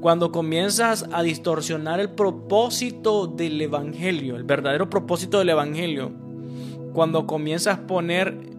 Cuando 0.00 0.32
comienzas 0.32 1.08
a 1.12 1.22
distorsionar 1.22 1.98
el 1.98 2.10
propósito 2.10 3.26
del 3.26 3.60
Evangelio, 3.60 4.36
el 4.36 4.44
verdadero 4.44 4.90
propósito 4.90 5.38
del 5.38 5.48
Evangelio, 5.50 6.12
cuando 6.92 7.26
comienzas 7.26 7.78
a 7.78 7.86
poner 7.86 8.53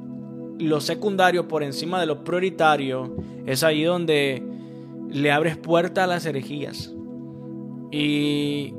lo 0.60 0.82
secundario 0.82 1.48
por 1.48 1.64
encima 1.64 2.00
de 2.00 2.06
lo 2.06 2.24
prioritario, 2.24 3.16
es 3.46 3.64
ahí 3.64 3.84
donde 3.84 4.44
le 5.10 5.32
abres 5.32 5.58
puerta 5.58 6.04
a 6.04 6.08
las 6.08 6.26
herejías. 6.26 6.94
Y 7.92 8.74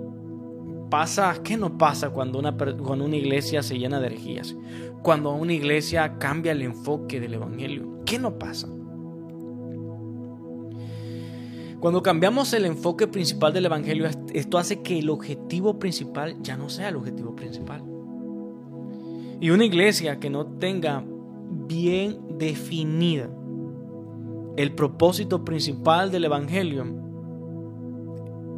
pasa, 0.90 1.34
¿qué 1.42 1.56
no 1.56 1.78
pasa 1.78 2.10
cuando 2.10 2.38
una, 2.38 2.56
cuando 2.56 3.04
una 3.04 3.16
iglesia 3.16 3.62
se 3.62 3.78
llena 3.78 4.00
de 4.00 4.06
herejías? 4.06 4.56
Cuando 5.02 5.32
una 5.32 5.52
iglesia 5.52 6.18
cambia 6.18 6.52
el 6.52 6.62
enfoque 6.62 7.20
del 7.20 7.34
Evangelio. 7.34 8.00
¿Qué 8.04 8.18
no 8.18 8.38
pasa? 8.38 8.68
Cuando 11.80 12.02
cambiamos 12.02 12.52
el 12.54 12.64
enfoque 12.64 13.06
principal 13.06 13.52
del 13.52 13.66
Evangelio, 13.66 14.08
esto 14.32 14.58
hace 14.58 14.82
que 14.82 14.98
el 14.98 15.10
objetivo 15.10 15.78
principal 15.78 16.36
ya 16.42 16.56
no 16.56 16.68
sea 16.68 16.88
el 16.88 16.96
objetivo 16.96 17.36
principal. 17.36 17.82
Y 19.40 19.50
una 19.50 19.64
iglesia 19.64 20.18
que 20.18 20.30
no 20.30 20.46
tenga 20.46 21.04
bien 21.50 22.38
definida 22.38 23.28
el 24.56 24.72
propósito 24.72 25.44
principal 25.44 26.10
del 26.10 26.24
Evangelio, 26.24 26.86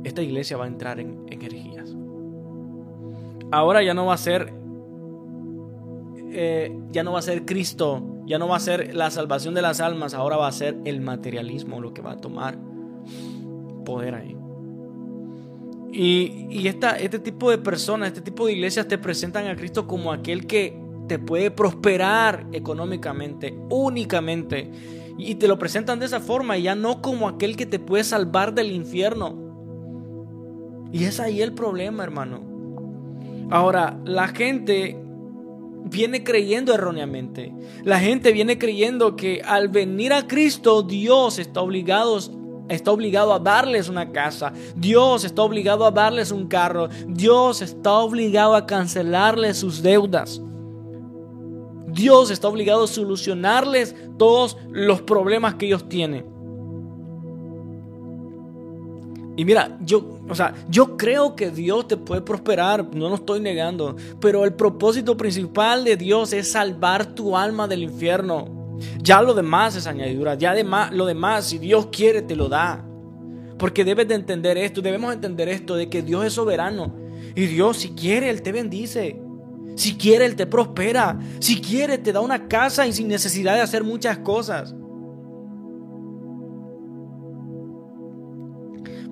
esta 0.04 0.23
iglesia 0.23 0.57
va 0.57 0.64
a 0.64 0.68
entrar 0.68 1.00
en, 1.00 1.26
energías. 1.28 1.95
Ahora 3.50 3.83
ya 3.83 3.95
no 3.95 4.07
va 4.07 4.14
a 4.14 4.18
ser, 4.18 4.52
eh, 6.30 6.76
ya 6.92 7.02
no 7.02 7.12
va 7.12 7.18
a 7.18 7.23
ser 7.23 7.45
Cristo, 7.45 8.02
ya 8.26 8.38
no 8.38 8.47
va 8.47 8.57
a 8.57 8.61
ser 8.61 8.95
la 8.95 9.11
salvación 9.11 9.54
de 9.54 9.62
las 9.62 9.80
almas, 9.80 10.14
ahora 10.14 10.37
va 10.37 10.47
a 10.47 10.52
ser 10.52 10.78
el 10.85 11.00
materialismo 11.00 11.80
lo 11.80 11.92
que 11.92 12.02
va 12.02 12.12
a 12.12 12.21
tomar 12.21 12.59
poder 13.85 14.14
ahí. 14.14 14.37
Y, 15.90 16.47
y 16.50 16.68
este 16.68 17.18
tipo 17.18 17.50
de 17.50 17.59
personas, 17.59 18.09
este 18.09 18.21
tipo 18.21 18.47
de 18.47 18.52
iglesias 18.52 18.87
te 18.87 18.99
presentan 18.99 19.47
a 19.47 19.57
Cristo 19.57 19.87
como 19.87 20.12
aquel 20.12 20.47
que 20.47 20.77
te 21.09 21.19
puede 21.19 21.50
prosperar 21.50 22.47
económicamente, 22.53 23.59
únicamente. 23.71 24.71
Y 25.19 25.35
te 25.35 25.49
lo 25.49 25.59
presentan 25.59 25.99
de 25.99 26.07
esa 26.07 26.21
forma, 26.21 26.57
ya 26.59 26.77
no 26.77 27.03
como 27.03 27.29
aquel 27.29 27.57
que 27.57 27.67
te 27.67 27.81
puede 27.81 28.05
salvar 28.05 28.55
del 28.55 28.71
infierno. 28.71 29.49
Y 30.93 31.05
es 31.05 31.19
ahí 31.19 31.43
el 31.43 31.55
problema, 31.55 32.05
hermano. 32.05 32.41
Ahora, 33.50 33.99
la 34.05 34.29
gente 34.29 34.97
viene 35.85 36.23
creyendo 36.23 36.75
erróneamente. 36.75 37.53
La 37.85 37.99
gente 37.99 38.33
viene 38.33 38.59
creyendo 38.59 39.17
que 39.17 39.43
al 39.45 39.69
venir 39.69 40.12
a 40.12 40.27
Cristo 40.27 40.83
Dios 40.83 41.38
está 41.38 41.61
obligado, 41.62 42.19
está 42.69 42.93
obligado 42.93 43.33
a 43.33 43.38
darles 43.38 43.88
una 43.88 44.12
casa. 44.12 44.53
Dios 44.77 45.25
está 45.25 45.43
obligado 45.43 45.85
a 45.85 45.91
darles 45.91 46.31
un 46.31 46.47
carro. 46.47 46.88
Dios 47.07 47.62
está 47.62 47.95
obligado 47.95 48.55
a 48.55 48.67
cancelarles 48.67 49.59
sus 49.59 49.83
deudas. 49.83 50.41
Dios 51.99 52.31
está 52.31 52.47
obligado 52.47 52.85
a 52.85 52.87
solucionarles 52.87 53.93
todos 54.17 54.57
los 54.71 55.02
problemas 55.02 55.57
que 55.57 55.67
ellos 55.67 55.88
tienen. 55.88 56.25
Y 59.37 59.45
mira, 59.45 59.76
yo, 59.81 60.21
o 60.28 60.35
sea, 60.35 60.55
yo 60.69 60.97
creo 60.97 61.35
que 61.35 61.50
Dios 61.50 61.88
te 61.88 61.97
puede 61.97 62.21
prosperar, 62.21 62.95
no 62.95 63.09
lo 63.09 63.17
estoy 63.17 63.40
negando, 63.40 63.97
pero 64.21 64.45
el 64.45 64.55
propósito 64.55 65.17
principal 65.17 65.83
de 65.83 65.97
Dios 65.97 66.33
es 66.33 66.52
salvar 66.52 67.17
tu 67.17 67.37
alma 67.37 67.67
del 67.67 67.83
infierno. 67.83 68.76
Ya 69.00 69.21
lo 69.21 69.35
demás 69.35 69.75
es 69.75 69.88
añadidura, 69.88 70.37
ya 70.37 70.55
lo 70.93 71.05
demás, 71.05 71.47
si 71.47 71.59
Dios 71.59 71.88
quiere, 71.90 72.23
te 72.23 72.37
lo 72.37 72.49
da. 72.49 72.85
Porque 73.59 73.85
debes 73.85 74.07
de 74.07 74.14
entender 74.14 74.57
esto, 74.57 74.81
debemos 74.81 75.12
entender 75.12 75.49
esto, 75.49 75.75
de 75.75 75.90
que 75.90 76.02
Dios 76.02 76.25
es 76.25 76.33
soberano. 76.33 76.95
Y 77.35 77.47
Dios, 77.47 77.78
si 77.78 77.90
quiere, 77.90 78.31
Él 78.31 78.43
te 78.43 78.52
bendice. 78.52 79.21
Si 79.78 79.97
quiere, 79.97 80.26
Él 80.26 80.35
te 80.35 80.44
prospera. 80.44 81.16
Si 81.38 81.61
quiere, 81.61 81.99
te 81.99 82.12
da 82.12 82.20
una 82.20 82.49
casa 82.49 82.85
y 82.88 82.92
sin 82.92 83.06
necesidad 83.06 83.54
de 83.54 83.61
hacer 83.61 83.85
muchas 83.85 84.18
cosas. 84.18 84.75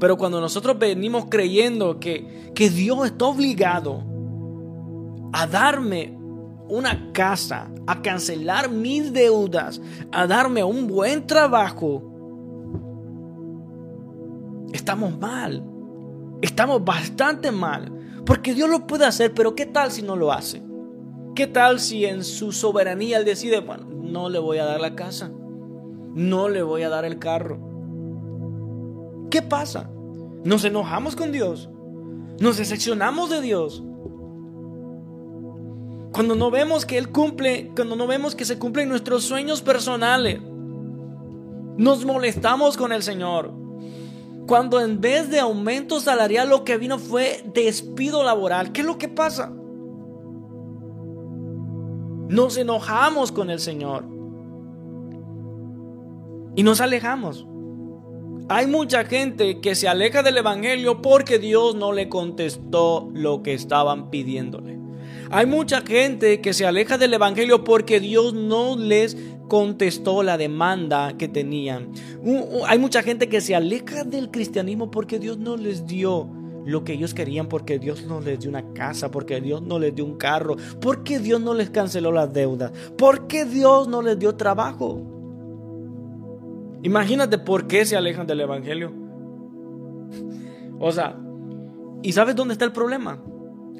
Pero 0.00 0.16
cuando 0.16 0.40
nosotros 0.40 0.76
venimos 0.76 1.26
creyendo 1.30 2.00
que, 2.00 2.50
que 2.52 2.68
Dios 2.68 3.06
está 3.06 3.26
obligado 3.26 4.02
a 5.32 5.46
darme 5.46 6.18
una 6.68 7.12
casa, 7.12 7.70
a 7.86 8.02
cancelar 8.02 8.68
mis 8.68 9.12
deudas, 9.12 9.80
a 10.10 10.26
darme 10.26 10.64
un 10.64 10.88
buen 10.88 11.28
trabajo, 11.28 12.02
estamos 14.72 15.16
mal. 15.16 15.64
Estamos 16.42 16.84
bastante 16.84 17.52
mal. 17.52 17.95
Porque 18.26 18.54
Dios 18.54 18.68
lo 18.68 18.86
puede 18.86 19.06
hacer, 19.06 19.32
pero 19.32 19.54
¿qué 19.54 19.64
tal 19.64 19.90
si 19.90 20.02
no 20.02 20.16
lo 20.16 20.32
hace? 20.32 20.62
¿Qué 21.34 21.46
tal 21.46 21.80
si 21.80 22.04
en 22.04 22.24
su 22.24 22.52
soberanía 22.52 23.18
Él 23.18 23.24
decide, 23.24 23.60
bueno, 23.60 23.86
no 23.88 24.28
le 24.28 24.38
voy 24.38 24.58
a 24.58 24.64
dar 24.64 24.80
la 24.80 24.94
casa, 24.94 25.30
no 26.14 26.48
le 26.48 26.62
voy 26.62 26.82
a 26.82 26.88
dar 26.88 27.04
el 27.04 27.18
carro, 27.18 27.66
¿Qué 29.30 29.42
pasa? 29.42 29.90
Nos 30.44 30.64
enojamos 30.64 31.16
con 31.16 31.32
Dios. 31.32 31.68
Nos 32.40 32.56
decepcionamos 32.58 33.30
de 33.30 33.40
Dios. 33.40 33.82
Cuando 36.12 36.34
no 36.34 36.50
vemos 36.50 36.86
que 36.86 36.96
Él 36.96 37.10
cumple, 37.10 37.72
cuando 37.74 37.96
no 37.96 38.06
vemos 38.06 38.34
que 38.34 38.44
se 38.44 38.58
cumplen 38.58 38.88
nuestros 38.88 39.24
sueños 39.24 39.60
personales, 39.60 40.40
nos 41.76 42.04
molestamos 42.04 42.76
con 42.76 42.92
el 42.92 43.02
Señor. 43.02 43.52
Cuando 44.46 44.80
en 44.80 45.00
vez 45.00 45.28
de 45.30 45.40
aumento 45.40 46.00
salarial 46.00 46.48
lo 46.48 46.64
que 46.64 46.78
vino 46.78 46.98
fue 46.98 47.42
despido 47.52 48.22
laboral, 48.22 48.72
¿qué 48.72 48.82
es 48.82 48.86
lo 48.86 48.96
que 48.96 49.08
pasa? 49.08 49.52
Nos 52.28 52.56
enojamos 52.56 53.32
con 53.32 53.50
el 53.50 53.58
Señor 53.58 54.04
y 56.54 56.62
nos 56.62 56.80
alejamos. 56.80 57.46
Hay 58.48 58.68
mucha 58.68 59.04
gente 59.04 59.60
que 59.60 59.74
se 59.74 59.88
aleja 59.88 60.22
del 60.22 60.36
Evangelio 60.36 61.02
porque 61.02 61.40
Dios 61.40 61.74
no 61.74 61.92
le 61.92 62.08
contestó 62.08 63.10
lo 63.12 63.42
que 63.42 63.54
estaban 63.54 64.10
pidiéndole. 64.10 64.78
Hay 65.30 65.46
mucha 65.46 65.80
gente 65.80 66.40
que 66.40 66.54
se 66.54 66.66
aleja 66.66 66.98
del 66.98 67.14
Evangelio 67.14 67.64
porque 67.64 67.98
Dios 67.98 68.34
no 68.34 68.76
les 68.76 69.16
contestó 69.48 70.22
la 70.22 70.36
demanda 70.36 71.16
que 71.16 71.28
tenían. 71.28 71.92
Hay 72.66 72.78
mucha 72.78 73.02
gente 73.02 73.28
que 73.28 73.40
se 73.40 73.54
aleja 73.54 74.04
del 74.04 74.30
cristianismo 74.30 74.90
porque 74.90 75.18
Dios 75.18 75.38
no 75.38 75.56
les 75.56 75.86
dio 75.86 76.28
lo 76.66 76.82
que 76.82 76.94
ellos 76.94 77.14
querían 77.14 77.46
porque 77.46 77.78
Dios 77.78 78.04
no 78.04 78.20
les 78.20 78.40
dio 78.40 78.50
una 78.50 78.72
casa, 78.72 79.10
porque 79.10 79.40
Dios 79.40 79.62
no 79.62 79.78
les 79.78 79.94
dio 79.94 80.04
un 80.04 80.16
carro, 80.16 80.56
porque 80.80 81.20
Dios 81.20 81.40
no 81.40 81.54
les 81.54 81.70
canceló 81.70 82.10
las 82.10 82.32
deudas, 82.32 82.72
porque 82.98 83.44
Dios 83.44 83.86
no 83.86 84.02
les 84.02 84.18
dio 84.18 84.34
trabajo. 84.34 85.00
Imagínate 86.82 87.38
por 87.38 87.66
qué 87.66 87.84
se 87.84 87.96
alejan 87.96 88.26
del 88.26 88.40
Evangelio. 88.40 88.92
O 90.78 90.92
sea, 90.92 91.18
¿y 92.02 92.12
sabes 92.12 92.34
dónde 92.34 92.52
está 92.52 92.64
el 92.64 92.72
problema? 92.72 93.22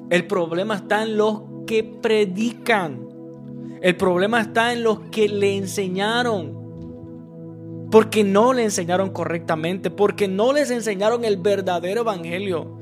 El 0.09 0.27
problema 0.27 0.77
está 0.77 1.03
en 1.03 1.17
los 1.17 1.43
que 1.67 1.83
predican. 1.85 3.06
El 3.81 3.97
problema 3.97 4.41
está 4.41 4.73
en 4.73 4.83
los 4.83 5.01
que 5.11 5.29
le 5.29 5.57
enseñaron. 5.57 6.65
Porque 7.91 8.25
no 8.25 8.53
le 8.53 8.65
enseñaron 8.65 9.11
correctamente, 9.11 9.91
porque 9.91 10.29
no 10.29 10.53
les 10.53 10.71
enseñaron 10.71 11.25
el 11.25 11.37
verdadero 11.37 12.01
evangelio. 12.01 12.79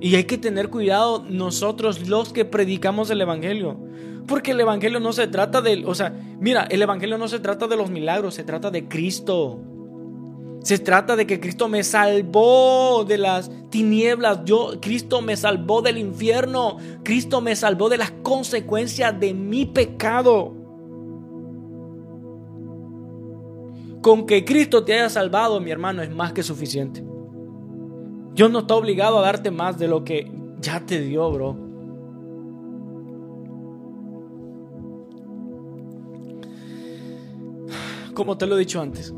Y 0.00 0.14
hay 0.14 0.24
que 0.24 0.38
tener 0.38 0.70
cuidado 0.70 1.24
nosotros 1.28 2.08
los 2.08 2.32
que 2.32 2.44
predicamos 2.44 3.10
el 3.10 3.20
evangelio. 3.20 3.80
Porque 4.26 4.52
el 4.52 4.60
evangelio 4.60 5.00
no 5.00 5.12
se 5.12 5.26
trata 5.26 5.60
de, 5.60 5.84
o 5.86 5.94
sea, 5.94 6.14
mira, 6.38 6.66
el 6.70 6.82
evangelio 6.82 7.18
no 7.18 7.28
se 7.28 7.40
trata 7.40 7.66
de 7.66 7.76
los 7.76 7.90
milagros, 7.90 8.34
se 8.34 8.44
trata 8.44 8.70
de 8.70 8.86
Cristo. 8.86 9.60
Se 10.68 10.78
trata 10.78 11.16
de 11.16 11.26
que 11.26 11.40
Cristo 11.40 11.66
me 11.66 11.82
salvó 11.82 13.02
de 13.02 13.16
las 13.16 13.50
tinieblas. 13.70 14.44
Yo, 14.44 14.72
Cristo 14.82 15.22
me 15.22 15.34
salvó 15.34 15.80
del 15.80 15.96
infierno. 15.96 16.76
Cristo 17.02 17.40
me 17.40 17.56
salvó 17.56 17.88
de 17.88 17.96
las 17.96 18.10
consecuencias 18.10 19.18
de 19.18 19.32
mi 19.32 19.64
pecado. 19.64 20.52
Con 24.02 24.26
que 24.26 24.44
Cristo 24.44 24.84
te 24.84 24.92
haya 24.92 25.08
salvado, 25.08 25.58
mi 25.58 25.70
hermano, 25.70 26.02
es 26.02 26.10
más 26.10 26.34
que 26.34 26.42
suficiente. 26.42 27.02
Dios 28.34 28.50
no 28.50 28.58
está 28.58 28.74
obligado 28.74 29.20
a 29.20 29.22
darte 29.22 29.50
más 29.50 29.78
de 29.78 29.88
lo 29.88 30.04
que 30.04 30.30
ya 30.60 30.84
te 30.84 31.00
dio, 31.00 31.30
bro. 31.30 31.56
Como 38.12 38.36
te 38.36 38.46
lo 38.46 38.56
he 38.56 38.58
dicho 38.58 38.82
antes, 38.82 39.14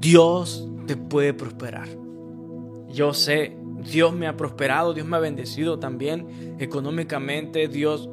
Dios 0.00 0.68
te 0.86 0.96
puede 0.96 1.34
prosperar. 1.34 1.88
Yo 2.88 3.12
sé, 3.14 3.56
Dios 3.90 4.14
me 4.14 4.28
ha 4.28 4.36
prosperado, 4.36 4.94
Dios 4.94 5.06
me 5.06 5.16
ha 5.16 5.20
bendecido 5.20 5.78
también 5.78 6.56
económicamente, 6.60 7.66
Dios, 7.66 8.08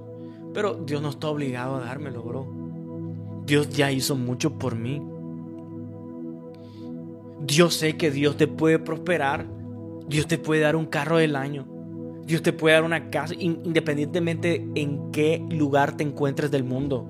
pero 0.53 0.73
Dios 0.73 1.01
no 1.03 1.09
está 1.09 1.27
obligado 1.27 1.75
a 1.75 1.81
dármelo, 1.81 2.23
bro. 2.23 2.47
Dios 3.45 3.69
ya 3.69 3.91
hizo 3.91 4.15
mucho 4.15 4.57
por 4.57 4.75
mí. 4.75 4.99
Dios 7.41 7.75
sé 7.75 7.97
que 7.97 8.09
Dios 8.09 8.35
te 8.35 8.47
puede 8.47 8.79
prosperar. 8.79 9.45
Dios 10.07 10.25
te 10.25 10.39
puede 10.39 10.61
dar 10.61 10.75
un 10.75 10.87
carro 10.87 11.17
del 11.17 11.35
año. 11.35 11.67
Dios 12.25 12.41
te 12.41 12.53
puede 12.53 12.73
dar 12.73 12.83
una 12.83 13.11
casa 13.11 13.35
independientemente 13.37 14.67
en 14.73 15.11
qué 15.11 15.45
lugar 15.51 15.95
te 15.95 16.03
encuentres 16.03 16.49
del 16.49 16.63
mundo. 16.63 17.07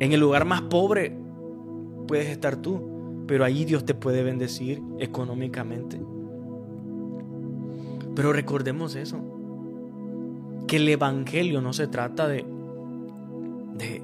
En 0.00 0.12
el 0.12 0.18
lugar 0.18 0.44
más 0.44 0.62
pobre 0.62 1.19
puedes 2.10 2.26
estar 2.26 2.56
tú, 2.56 3.24
pero 3.28 3.44
ahí 3.44 3.64
Dios 3.64 3.84
te 3.84 3.94
puede 3.94 4.24
bendecir 4.24 4.82
económicamente. 4.98 6.00
Pero 8.16 8.32
recordemos 8.32 8.96
eso, 8.96 9.20
que 10.66 10.78
el 10.78 10.88
Evangelio 10.88 11.60
no 11.60 11.72
se 11.72 11.86
trata 11.86 12.26
de, 12.26 12.44
de, 13.74 14.02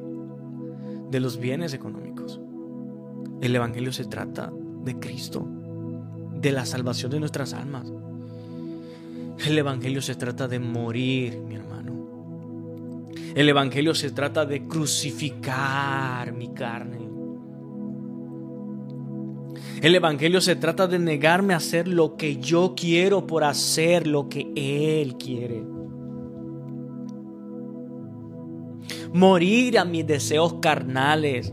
de 1.10 1.20
los 1.20 1.40
bienes 1.40 1.74
económicos. 1.74 2.40
El 3.40 3.56
Evangelio 3.56 3.90
se 3.90 4.04
trata 4.04 4.52
de 4.84 5.00
Cristo, 5.00 5.44
de 6.40 6.52
la 6.52 6.64
salvación 6.64 7.10
de 7.10 7.18
nuestras 7.18 7.54
almas. 7.54 7.92
El 9.44 9.58
Evangelio 9.58 10.00
se 10.00 10.14
trata 10.14 10.46
de 10.46 10.60
morir, 10.60 11.40
mi 11.40 11.56
hermano. 11.56 13.08
El 13.34 13.48
Evangelio 13.48 13.96
se 13.96 14.12
trata 14.12 14.46
de 14.46 14.68
crucificar 14.68 16.32
mi 16.32 16.54
carne 16.54 17.05
el 19.82 19.94
Evangelio 19.94 20.40
se 20.40 20.56
trata 20.56 20.86
de 20.86 20.98
negarme 20.98 21.54
a 21.54 21.58
hacer 21.58 21.86
lo 21.88 22.16
que 22.16 22.36
yo 22.36 22.74
quiero 22.76 23.26
por 23.26 23.44
hacer 23.44 24.06
lo 24.06 24.28
que 24.28 24.50
Él 24.54 25.16
quiere. 25.16 25.62
Morir 29.12 29.78
a 29.78 29.84
mis 29.84 30.06
deseos 30.06 30.54
carnales. 30.60 31.52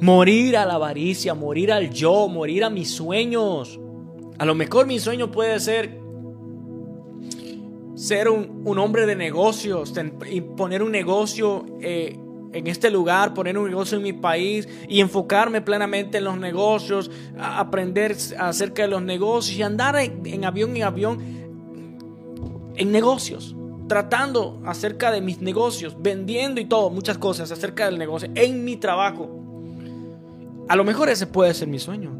Morir 0.00 0.56
a 0.56 0.64
la 0.64 0.74
avaricia, 0.74 1.34
morir 1.34 1.72
al 1.72 1.90
yo, 1.90 2.28
morir 2.28 2.64
a 2.64 2.70
mis 2.70 2.90
sueños. 2.90 3.78
A 4.38 4.44
lo 4.44 4.54
mejor 4.54 4.86
mi 4.86 4.98
sueño 4.98 5.30
puede 5.30 5.60
ser 5.60 6.00
ser 8.00 8.30
un, 8.30 8.78
hombre 8.78 9.04
de 9.04 9.14
negocios, 9.14 9.92
y 10.30 10.40
poner 10.40 10.82
un 10.82 10.90
negocio 10.90 11.66
eh, 11.82 12.18
en 12.52 12.66
este 12.66 12.90
lugar, 12.90 13.32
poner 13.34 13.56
un 13.56 13.68
negocio 13.68 13.96
en 13.96 14.02
mi 14.02 14.12
país 14.12 14.68
y 14.88 15.00
enfocarme 15.00 15.60
plenamente 15.60 16.18
en 16.18 16.24
los 16.24 16.38
negocios, 16.38 17.10
aprender 17.38 18.16
acerca 18.38 18.82
de 18.82 18.88
los 18.88 19.02
negocios 19.02 19.56
y 19.56 19.62
andar 19.62 19.96
en, 19.96 20.44
avión 20.44 20.76
en 20.76 20.82
avión 20.82 21.20
en 22.76 22.92
negocios, 22.92 23.54
tratando 23.88 24.60
acerca 24.64 25.10
de 25.10 25.20
mis 25.20 25.40
negocios, 25.40 25.96
vendiendo 26.00 26.60
y 26.60 26.64
todo, 26.64 26.90
muchas 26.90 27.18
cosas 27.18 27.50
acerca 27.52 27.86
del 27.86 27.98
negocio, 27.98 28.30
en 28.34 28.64
mi 28.64 28.76
trabajo. 28.76 29.28
A 30.68 30.76
lo 30.76 30.84
mejor 30.84 31.08
ese 31.08 31.26
puede 31.26 31.52
ser 31.54 31.68
mi 31.68 31.78
sueño, 31.78 32.10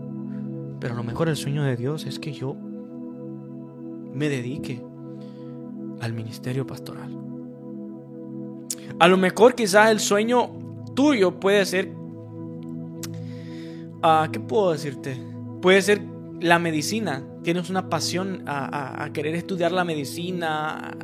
pero 0.80 0.94
a 0.94 0.96
lo 0.96 1.04
mejor 1.04 1.28
el 1.28 1.36
sueño 1.36 1.64
de 1.64 1.76
Dios 1.76 2.04
es 2.04 2.18
que 2.18 2.32
yo 2.32 2.56
me 4.12 4.28
dedique 4.28 4.82
al 6.00 6.12
ministerio 6.12 6.66
pastoral. 6.66 7.19
A 9.00 9.08
lo 9.08 9.16
mejor 9.16 9.54
quizás 9.54 9.90
el 9.90 9.98
sueño 9.98 10.50
tuyo 10.94 11.40
puede 11.40 11.64
ser... 11.64 11.90
Ah, 14.02 14.28
¿Qué 14.30 14.38
puedo 14.38 14.72
decirte? 14.72 15.16
Puede 15.62 15.80
ser 15.80 16.02
la 16.38 16.58
medicina. 16.58 17.24
Tienes 17.42 17.70
una 17.70 17.88
pasión 17.88 18.44
a, 18.46 19.08
querer 19.14 19.34
estudiar 19.34 19.72
la 19.72 19.84
medicina, 19.84 20.98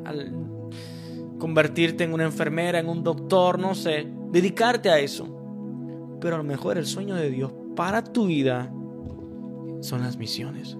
convertirte 1.38 2.04
en 2.04 2.12
una 2.12 2.24
enfermera, 2.24 2.78
en 2.78 2.90
un 2.90 3.02
doctor, 3.02 3.58
no 3.58 3.74
sé. 3.74 4.06
Dedicarte 4.30 4.90
a 4.90 4.98
eso. 4.98 5.26
Pero 6.20 6.34
a 6.34 6.38
lo 6.38 6.44
mejor 6.44 6.76
el 6.76 6.84
sueño 6.84 7.14
de 7.14 7.30
Dios 7.30 7.50
para 7.74 8.04
tu 8.04 8.26
vida 8.26 8.70
son 9.80 10.02
las 10.02 10.18
misiones. 10.18 10.76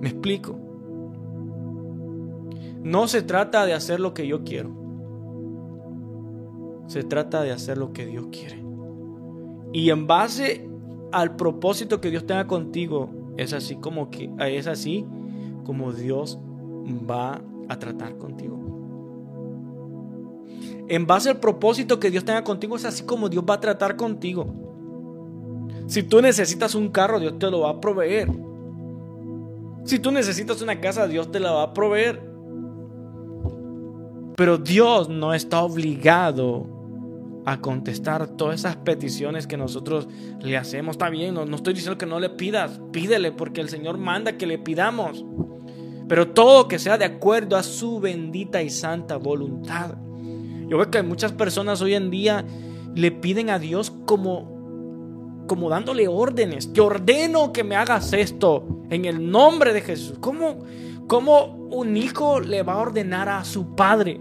¿Me 0.00 0.08
explico? 0.08 0.58
No 2.82 3.06
se 3.06 3.20
trata 3.20 3.66
de 3.66 3.74
hacer 3.74 4.00
lo 4.00 4.14
que 4.14 4.26
yo 4.26 4.44
quiero. 4.44 4.79
Se 6.90 7.04
trata 7.04 7.42
de 7.42 7.52
hacer 7.52 7.78
lo 7.78 7.92
que 7.92 8.04
Dios 8.04 8.26
quiere. 8.32 8.64
Y 9.72 9.90
en 9.90 10.08
base 10.08 10.68
al 11.12 11.36
propósito 11.36 12.00
que 12.00 12.10
Dios 12.10 12.26
tenga 12.26 12.48
contigo, 12.48 13.08
es 13.36 13.52
así 13.52 13.76
como 13.76 14.10
que 14.10 14.28
es 14.40 14.66
así 14.66 15.06
como 15.62 15.92
Dios 15.92 16.40
va 17.08 17.40
a 17.68 17.78
tratar 17.78 18.18
contigo. 18.18 18.58
En 20.88 21.06
base 21.06 21.30
al 21.30 21.38
propósito 21.38 22.00
que 22.00 22.10
Dios 22.10 22.24
tenga 22.24 22.42
contigo, 22.42 22.74
es 22.74 22.84
así 22.84 23.04
como 23.04 23.28
Dios 23.28 23.44
va 23.48 23.54
a 23.54 23.60
tratar 23.60 23.94
contigo. 23.94 24.52
Si 25.86 26.02
tú 26.02 26.20
necesitas 26.20 26.74
un 26.74 26.88
carro, 26.88 27.20
Dios 27.20 27.38
te 27.38 27.52
lo 27.52 27.60
va 27.60 27.70
a 27.70 27.80
proveer. 27.80 28.28
Si 29.84 30.00
tú 30.00 30.10
necesitas 30.10 30.60
una 30.60 30.80
casa, 30.80 31.06
Dios 31.06 31.30
te 31.30 31.38
la 31.38 31.52
va 31.52 31.62
a 31.62 31.72
proveer. 31.72 32.20
Pero 34.36 34.58
Dios 34.58 35.08
no 35.08 35.32
está 35.32 35.62
obligado 35.62 36.79
a 37.50 37.60
contestar 37.60 38.28
todas 38.28 38.60
esas 38.60 38.76
peticiones 38.76 39.48
que 39.48 39.56
nosotros 39.56 40.06
le 40.40 40.56
hacemos. 40.56 40.94
Está 40.94 41.10
bien, 41.10 41.34
no, 41.34 41.42
estoy 41.56 41.74
diciendo 41.74 41.98
que 41.98 42.06
no 42.06 42.20
le 42.20 42.30
pidas, 42.30 42.80
pídele 42.92 43.32
porque 43.32 43.60
el 43.60 43.68
Señor 43.68 43.98
manda 43.98 44.36
que 44.36 44.46
le 44.46 44.56
pidamos. 44.56 45.24
Pero 46.08 46.28
todo 46.28 46.68
que 46.68 46.78
sea 46.78 46.96
de 46.96 47.04
acuerdo 47.04 47.56
a 47.56 47.64
su 47.64 47.98
bendita 47.98 48.62
y 48.62 48.70
santa 48.70 49.16
voluntad. 49.16 49.96
Yo 50.68 50.76
veo 50.76 50.92
que 50.92 51.02
muchas 51.02 51.32
personas 51.32 51.82
hoy 51.82 51.94
en 51.94 52.10
día 52.10 52.44
le 52.94 53.10
piden 53.10 53.50
a 53.50 53.58
Dios 53.58 53.90
como, 54.06 55.44
como 55.48 55.68
dándole 55.68 56.06
órdenes. 56.06 56.72
Te 56.72 56.80
ordeno 56.80 57.52
que 57.52 57.64
me 57.64 57.74
hagas 57.74 58.12
esto 58.12 58.84
en 58.90 59.06
el 59.06 59.28
nombre 59.28 59.72
de 59.72 59.80
Jesús. 59.80 60.18
¿Cómo, 60.20 60.60
¿Cómo 61.08 61.46
un 61.72 61.96
hijo 61.96 62.38
le 62.38 62.62
va 62.62 62.74
a 62.74 62.78
ordenar 62.78 63.28
a 63.28 63.44
su 63.44 63.74
padre? 63.74 64.20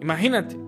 Imagínate. 0.00 0.61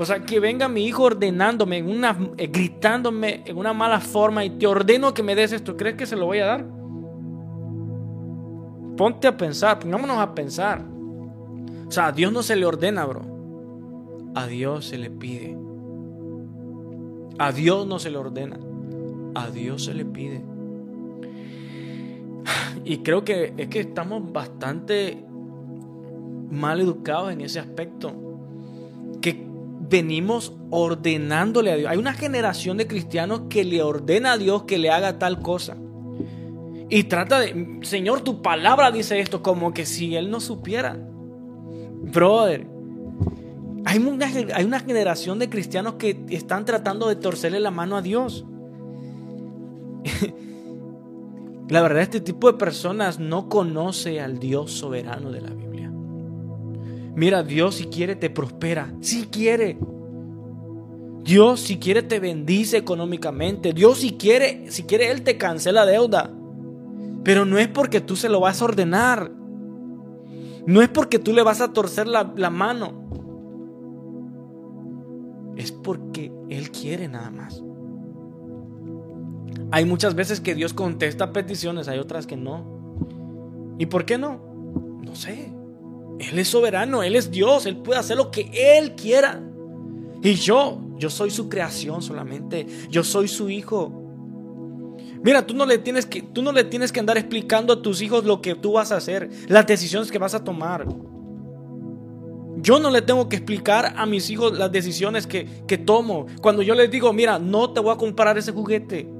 O 0.00 0.06
sea, 0.06 0.24
que 0.24 0.38
venga 0.38 0.68
mi 0.68 0.86
hijo 0.86 1.02
ordenándome, 1.02 1.78
en 1.78 1.90
una, 1.90 2.16
eh, 2.36 2.46
gritándome 2.46 3.42
en 3.44 3.58
una 3.58 3.72
mala 3.72 3.98
forma 3.98 4.44
y 4.44 4.50
te 4.50 4.68
ordeno 4.68 5.12
que 5.12 5.24
me 5.24 5.34
des 5.34 5.50
esto. 5.50 5.76
¿Crees 5.76 5.96
que 5.96 6.06
se 6.06 6.14
lo 6.14 6.26
voy 6.26 6.38
a 6.38 6.46
dar? 6.46 6.64
Ponte 8.96 9.26
a 9.26 9.36
pensar, 9.36 9.80
pongámonos 9.80 10.18
a 10.18 10.36
pensar. 10.36 10.84
O 11.88 11.90
sea, 11.90 12.06
a 12.06 12.12
Dios 12.12 12.32
no 12.32 12.44
se 12.44 12.54
le 12.54 12.64
ordena, 12.64 13.04
bro. 13.06 13.22
A 14.36 14.46
Dios 14.46 14.86
se 14.86 14.98
le 14.98 15.10
pide. 15.10 15.56
A 17.40 17.50
Dios 17.50 17.84
no 17.84 17.98
se 17.98 18.10
le 18.10 18.18
ordena. 18.18 18.56
a 19.34 19.50
Dios 19.50 19.84
se 19.84 19.94
le 19.94 20.04
pide. 20.04 20.44
Y 22.84 22.98
creo 22.98 23.24
que 23.24 23.52
es 23.56 23.66
que 23.68 23.80
estamos 23.80 24.32
bastante 24.32 25.24
mal 26.50 26.80
educados 26.80 27.32
en 27.32 27.40
ese 27.40 27.58
aspecto. 27.58 28.27
Venimos 29.88 30.52
ordenándole 30.70 31.72
a 31.72 31.76
Dios. 31.76 31.90
Hay 31.90 31.98
una 31.98 32.12
generación 32.12 32.76
de 32.76 32.86
cristianos 32.86 33.42
que 33.48 33.64
le 33.64 33.82
ordena 33.82 34.32
a 34.32 34.38
Dios 34.38 34.64
que 34.64 34.78
le 34.78 34.90
haga 34.90 35.18
tal 35.18 35.40
cosa. 35.40 35.76
Y 36.90 37.04
trata 37.04 37.40
de, 37.40 37.80
Señor, 37.82 38.22
tu 38.22 38.42
palabra 38.42 38.90
dice 38.90 39.20
esto, 39.20 39.42
como 39.42 39.72
que 39.72 39.86
si 39.86 40.16
Él 40.16 40.30
no 40.30 40.40
supiera. 40.40 40.96
Brother, 42.02 42.66
hay 43.84 43.98
una, 43.98 44.26
hay 44.26 44.64
una 44.64 44.80
generación 44.80 45.38
de 45.38 45.48
cristianos 45.48 45.94
que 45.94 46.24
están 46.30 46.64
tratando 46.64 47.08
de 47.08 47.16
torcerle 47.16 47.60
la 47.60 47.70
mano 47.70 47.96
a 47.96 48.02
Dios. 48.02 48.44
La 51.68 51.82
verdad, 51.82 52.00
este 52.00 52.20
tipo 52.20 52.50
de 52.50 52.56
personas 52.56 53.18
no 53.18 53.50
conoce 53.50 54.22
al 54.22 54.38
Dios 54.38 54.72
soberano 54.72 55.30
de 55.30 55.42
la 55.42 55.50
Biblia. 55.50 55.67
Mira, 57.14 57.42
Dios 57.42 57.76
si 57.76 57.86
quiere 57.86 58.16
te 58.16 58.30
prospera, 58.30 58.92
si 59.00 59.26
quiere. 59.26 59.78
Dios 61.22 61.60
si 61.60 61.78
quiere 61.78 62.02
te 62.02 62.20
bendice 62.20 62.76
económicamente. 62.76 63.72
Dios 63.72 63.98
si 63.98 64.12
quiere, 64.12 64.70
si 64.70 64.84
quiere 64.84 65.10
Él 65.10 65.22
te 65.22 65.36
cancela 65.36 65.84
deuda. 65.84 66.30
Pero 67.24 67.44
no 67.44 67.58
es 67.58 67.68
porque 67.68 68.00
tú 68.00 68.16
se 68.16 68.28
lo 68.28 68.40
vas 68.40 68.62
a 68.62 68.64
ordenar. 68.64 69.30
No 70.66 70.82
es 70.82 70.88
porque 70.88 71.18
tú 71.18 71.32
le 71.32 71.42
vas 71.42 71.60
a 71.60 71.72
torcer 71.72 72.06
la, 72.06 72.32
la 72.36 72.50
mano. 72.50 73.08
Es 75.56 75.72
porque 75.72 76.32
Él 76.48 76.70
quiere 76.70 77.08
nada 77.08 77.30
más. 77.30 77.62
Hay 79.70 79.84
muchas 79.84 80.14
veces 80.14 80.40
que 80.40 80.54
Dios 80.54 80.72
contesta 80.72 81.32
peticiones, 81.32 81.88
hay 81.88 81.98
otras 81.98 82.26
que 82.26 82.36
no. 82.36 83.76
¿Y 83.78 83.86
por 83.86 84.04
qué 84.04 84.18
no? 84.18 84.40
No 85.02 85.14
sé. 85.14 85.57
Él 86.18 86.38
es 86.38 86.48
soberano, 86.48 87.02
Él 87.02 87.16
es 87.16 87.30
Dios, 87.30 87.66
Él 87.66 87.76
puede 87.76 88.00
hacer 88.00 88.16
lo 88.16 88.30
que 88.30 88.50
Él 88.52 88.94
quiera. 88.94 89.40
Y 90.22 90.34
yo, 90.34 90.80
yo 90.96 91.10
soy 91.10 91.30
su 91.30 91.48
creación 91.48 92.02
solamente, 92.02 92.66
yo 92.90 93.04
soy 93.04 93.28
su 93.28 93.50
hijo. 93.50 93.92
Mira, 95.22 95.46
tú 95.46 95.54
no 95.54 95.66
le 95.66 95.78
tienes 95.78 96.06
que, 96.06 96.22
tú 96.22 96.42
no 96.42 96.52
le 96.52 96.64
tienes 96.64 96.92
que 96.92 97.00
andar 97.00 97.18
explicando 97.18 97.72
a 97.72 97.82
tus 97.82 98.02
hijos 98.02 98.24
lo 98.24 98.40
que 98.40 98.54
tú 98.54 98.72
vas 98.72 98.92
a 98.92 98.96
hacer, 98.96 99.30
las 99.48 99.66
decisiones 99.66 100.10
que 100.10 100.18
vas 100.18 100.34
a 100.34 100.44
tomar. 100.44 100.86
Yo 102.60 102.80
no 102.80 102.90
le 102.90 103.02
tengo 103.02 103.28
que 103.28 103.36
explicar 103.36 103.94
a 103.96 104.04
mis 104.06 104.30
hijos 104.30 104.58
las 104.58 104.72
decisiones 104.72 105.26
que, 105.26 105.46
que 105.66 105.78
tomo. 105.78 106.26
Cuando 106.40 106.62
yo 106.62 106.74
les 106.74 106.90
digo, 106.90 107.12
mira, 107.12 107.38
no 107.38 107.72
te 107.72 107.80
voy 107.80 107.92
a 107.92 107.96
comprar 107.96 108.36
ese 108.36 108.50
juguete 108.50 109.18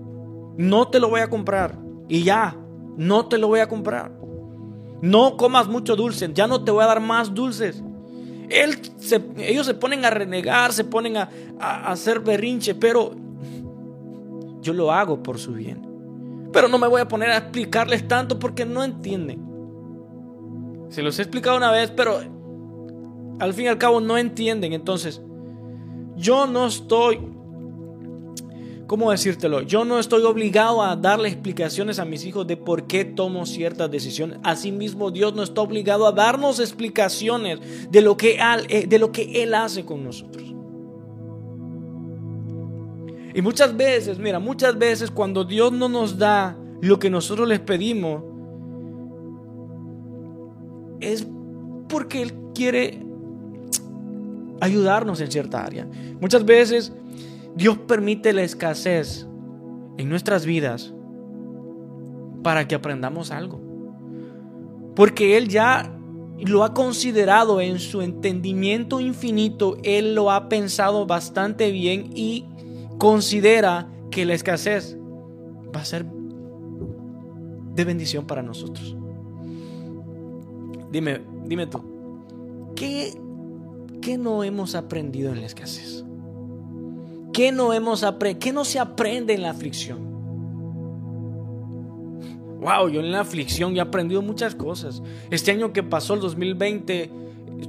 no 0.59 0.89
te 0.89 0.99
lo 0.99 1.09
voy 1.09 1.21
a 1.21 1.31
comprar. 1.31 1.79
Y 2.09 2.25
ya, 2.25 2.57
no 2.97 3.27
te 3.27 3.39
lo 3.39 3.47
voy 3.47 3.61
a 3.61 3.69
comprar. 3.69 4.13
No 5.01 5.37
comas 5.37 5.69
mucho 5.69 5.97
dulce, 5.97 6.31
ya 6.35 6.47
no 6.47 6.65
te 6.65 6.71
voy 6.71 6.85
a 6.85 6.89
dar 6.89 7.01
más 7.01 7.35
dulces. 7.35 7.83
ellos 8.51 9.67
se 9.67 9.75
ponen 9.75 10.05
a 10.05 10.11
renegar, 10.11 10.73
se 10.73 10.85
ponen 10.85 11.17
a, 11.17 11.29
a 11.61 11.93
hacer 11.93 12.21
berrinche, 12.21 12.75
pero 12.75 13.13
yo 14.61 14.73
lo 14.73 14.93
hago 14.93 15.23
por 15.23 15.39
su 15.39 15.53
bien. 15.53 15.87
Pero 16.53 16.69
no 16.69 16.79
me 16.79 16.89
voy 16.89 17.01
a 17.01 17.09
poner 17.09 17.31
a 17.31 17.37
explicarles 17.37 18.09
tanto 18.09 18.39
porque 18.39 18.65
no 18.65 18.83
entienden. 18.83 19.47
Se 20.89 21.03
los 21.03 21.19
he 21.19 21.23
explicado 21.23 21.57
una 21.57 21.71
vez, 21.71 21.91
pero 21.91 22.19
al 23.39 23.55
fin 23.55 23.67
y 23.67 23.69
al 23.69 23.79
cabo 23.79 24.01
no 24.01 24.17
entienden. 24.19 24.73
Entonces, 24.73 25.23
yo 26.17 26.47
no 26.47 26.67
estoy 26.67 27.21
¿cómo 28.89 29.13
decírtelo? 29.13 29.63
Yo 29.63 29.85
no 29.85 30.01
estoy 30.01 30.25
obligado 30.25 30.83
a 30.83 30.97
darle 30.97 31.29
explicaciones 31.29 32.01
a 32.01 32.05
mis 32.05 32.25
hijos 32.25 32.45
de 32.49 32.57
por 32.57 32.89
qué 32.89 33.05
tomo 33.05 33.47
ciertas 33.47 33.89
decisiones. 33.89 34.41
Asimismo, 34.43 35.13
Dios 35.13 35.35
no 35.35 35.45
está 35.45 35.61
obligado 35.61 36.09
a 36.09 36.13
darnos 36.13 36.59
explicaciones 36.59 37.61
de 37.93 38.01
lo 38.01 38.17
que 38.17 38.41
eh, 38.69 38.87
de 38.89 38.99
lo 38.99 39.13
que 39.13 39.45
él 39.45 39.55
hace 39.55 39.85
con 39.85 40.03
nosotros. 40.03 40.49
Y 43.35 43.43
muchas 43.43 43.77
veces, 43.77 44.19
mira, 44.19 44.41
muchas 44.41 44.77
veces 44.77 45.13
cuando 45.13 45.45
Dios 45.45 45.71
no 45.71 45.89
nos 45.89 46.19
da 46.19 46.57
lo 46.81 46.99
que 46.99 47.11
nosotros 47.11 47.47
les 47.47 47.61
pedimos, 47.61 48.25
es 51.01 51.25
porque 51.89 52.23
Él 52.23 52.35
quiere 52.55 53.01
ayudarnos 54.61 55.21
en 55.21 55.31
cierta 55.31 55.65
área. 55.65 55.87
Muchas 56.21 56.45
veces 56.45 56.93
Dios 57.59 57.77
permite 57.77 58.33
la 58.33 58.45
escasez 58.45 59.27
en 59.97 60.09
nuestras 60.09 60.47
vidas 60.47 60.95
para 62.45 62.69
que 62.69 62.77
aprendamos 62.77 63.33
algo. 63.33 63.61
Porque 64.95 65.37
Él 65.37 65.49
ya 65.49 65.93
lo 66.39 66.63
ha 66.63 66.73
considerado 66.73 67.61
en 67.61 67.81
su 67.81 68.01
entendimiento 68.01 69.01
infinito, 69.01 69.77
Él 69.83 70.15
lo 70.15 70.31
ha 70.31 70.49
pensado 70.49 71.05
bastante 71.05 71.73
bien 71.73 72.13
y 72.15 72.45
considera 72.97 73.89
que 74.13 74.25
la 74.25 74.35
escasez 74.35 74.97
va 75.75 75.81
a 75.81 75.85
ser 75.85 76.07
de 77.75 77.85
bendición 77.85 78.25
para 78.25 78.41
nosotros. 78.41 78.97
Dime, 80.93 81.23
dime 81.45 81.67
tú, 81.67 81.83
¿qué, 82.77 83.21
qué 84.01 84.17
no 84.17 84.45
hemos 84.45 84.77
aprendido 84.77 85.33
en 85.33 85.41
la 85.41 85.47
escasez? 85.47 86.05
¿Qué 87.39 87.53
no, 87.53 87.73
hemos 87.73 88.05
¿Qué 88.41 88.53
no 88.53 88.65
se 88.65 88.81
aprende 88.81 89.33
en 89.33 89.43
la 89.43 89.51
aflicción? 89.51 90.01
Wow, 92.61 92.89
yo 92.89 92.99
en 92.99 93.13
la 93.13 93.21
aflicción 93.21 93.77
he 93.77 93.81
aprendido 93.81 94.21
muchas 94.23 94.57
cosas. 94.57 95.01
Este 95.31 95.53
año 95.53 95.73
que 95.73 95.85
pasó, 95.85 96.15
el 96.15 96.21
2020, 96.21 97.13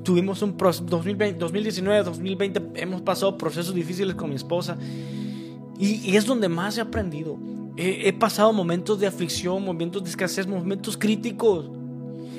tuvimos 0.01 0.41
un 0.41 0.57
2020, 0.57 1.37
2019, 1.37 2.03
2020, 2.03 2.81
hemos 2.81 3.03
pasado 3.03 3.37
procesos 3.37 3.75
difíciles 3.75 4.15
con 4.15 4.31
mi 4.31 4.37
esposa. 4.37 4.75
Y, 5.77 6.15
es 6.15 6.25
donde 6.25 6.49
más 6.49 6.79
he 6.79 6.81
aprendido. 6.81 7.37
he 7.77 8.11
pasado 8.13 8.51
momentos 8.51 8.99
de 8.99 9.05
aflicción, 9.05 9.63
momentos 9.63 10.03
de 10.03 10.09
escasez, 10.09 10.47
momentos 10.47 10.97
críticos. 10.97 11.69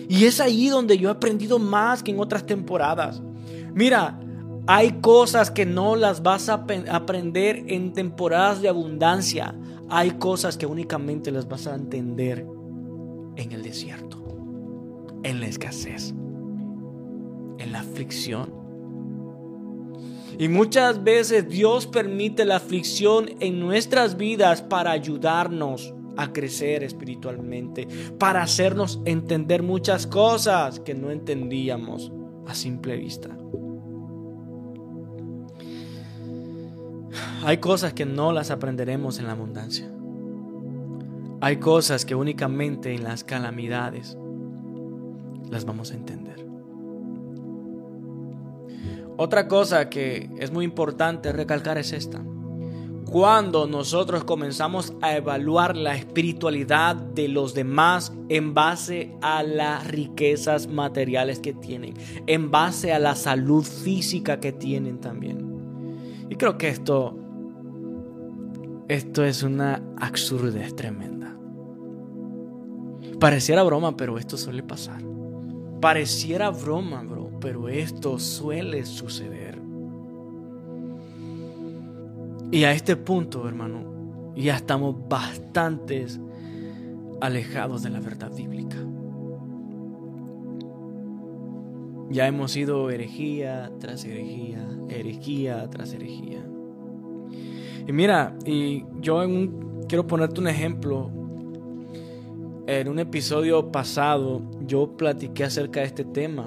Y 0.09 0.25
es 0.25 0.41
ahí 0.41 0.69
donde 0.69 0.99
yo 0.99 1.09
he 1.09 1.13
aprendido 1.13 1.61
más 1.61 2.03
que 2.03 2.11
en 2.11 2.19
otras 2.19 2.45
temporadas. 2.45 3.23
Mira, 3.73 4.19
hay 4.73 5.01
cosas 5.01 5.51
que 5.51 5.67
no 5.67 5.97
las 5.97 6.23
vas 6.23 6.49
a 6.49 6.65
aprender 6.91 7.65
en 7.67 7.93
temporadas 7.93 8.63
de 8.63 8.69
abundancia. 8.69 9.53
Hay 9.89 10.13
cosas 10.13 10.57
que 10.57 10.65
únicamente 10.65 11.33
las 11.33 11.49
vas 11.49 11.67
a 11.67 11.75
entender 11.75 12.47
en 13.35 13.51
el 13.51 13.65
desierto, 13.65 14.23
en 15.25 15.41
la 15.41 15.49
escasez, 15.49 16.15
en 17.59 17.73
la 17.73 17.81
aflicción. 17.81 18.55
Y 20.39 20.47
muchas 20.47 21.03
veces 21.03 21.49
Dios 21.49 21.89
permite 21.89 22.45
la 22.45 22.55
aflicción 22.55 23.29
en 23.41 23.59
nuestras 23.59 24.17
vidas 24.17 24.63
para 24.63 24.93
ayudarnos 24.93 25.93
a 26.17 26.33
crecer 26.33 26.85
espiritualmente, 26.85 27.89
para 28.21 28.43
hacernos 28.43 29.01
entender 29.05 29.65
muchas 29.65 30.07
cosas 30.07 30.79
que 30.79 30.95
no 30.95 31.11
entendíamos 31.11 32.13
a 32.47 32.55
simple 32.55 32.97
vista. 32.97 33.37
Hay 37.43 37.57
cosas 37.57 37.95
que 37.95 38.05
no 38.05 38.33
las 38.33 38.51
aprenderemos 38.51 39.19
en 39.19 39.27
la 39.27 39.33
abundancia. 39.33 39.91
Hay 41.41 41.57
cosas 41.57 42.05
que 42.05 42.15
únicamente 42.15 42.95
en 42.95 43.03
las 43.03 43.25
calamidades 43.25 44.19
las 45.49 45.65
vamos 45.65 45.91
a 45.91 45.95
entender. 45.95 46.45
Otra 49.17 49.49
cosa 49.49 49.89
que 49.89 50.29
es 50.39 50.51
muy 50.51 50.67
importante 50.67 51.33
recalcar 51.33 51.79
es 51.79 51.93
esta. 51.93 52.23
Cuando 53.11 53.67
nosotros 53.67 54.25
comenzamos 54.25 54.93
a 55.01 55.17
evaluar 55.17 55.79
la 55.79 55.97
espiritualidad 55.97 56.95
de 56.95 57.29
los 57.29 57.55
demás 57.55 58.13
en 58.29 58.53
base 58.53 59.17
a 59.23 59.43
las 59.43 59.87
riquezas 59.87 60.69
materiales 60.69 61.41
que 61.41 61.55
tienen, 61.55 61.95
en 62.27 62.51
base 62.51 62.93
a 62.93 62.99
la 62.99 63.17
salud 63.17 63.65
física 63.65 64.41
que 64.41 64.53
tienen 64.53 65.01
también. 65.01 66.27
Y 66.29 66.37
creo 66.37 66.57
que 66.57 66.69
esto 66.69 67.17
esto 68.91 69.25
es 69.25 69.45
una 69.45 69.81
absurdez 69.99 70.75
tremenda. 70.75 71.37
Pareciera 73.21 73.63
broma, 73.63 73.97
pero 73.97 74.19
esto 74.19 74.37
suele 74.37 74.65
pasar. 74.65 75.01
Pareciera 75.81 76.51
broma, 76.51 77.01
bro, 77.05 77.31
pero 77.41 77.69
esto 77.69 78.19
suele 78.19 78.85
suceder. 78.85 79.61
Y 82.51 82.65
a 82.65 82.73
este 82.73 82.97
punto, 82.97 83.47
hermano, 83.47 84.33
ya 84.35 84.57
estamos 84.57 84.97
bastante 85.09 86.09
alejados 87.21 87.85
de 87.85 87.91
la 87.91 88.01
verdad 88.01 88.35
bíblica. 88.35 88.77
Ya 92.11 92.27
hemos 92.27 92.57
ido 92.57 92.91
herejía 92.91 93.71
tras 93.79 94.05
herejía, 94.05 94.69
herejía 94.89 95.71
tras 95.71 95.93
herejía. 95.93 96.45
Y 97.87 97.93
mira, 97.93 98.35
y 98.45 98.85
yo 99.01 99.23
en 99.23 99.85
quiero 99.89 100.07
ponerte 100.07 100.41
un 100.41 100.47
ejemplo. 100.47 101.11
En 102.67 102.89
un 102.89 103.01
episodio 103.01 103.73
pasado 103.73 104.43
yo 104.65 104.97
platiqué 104.97 105.43
acerca 105.43 105.81
de 105.81 105.87
este 105.87 106.05
tema, 106.05 106.47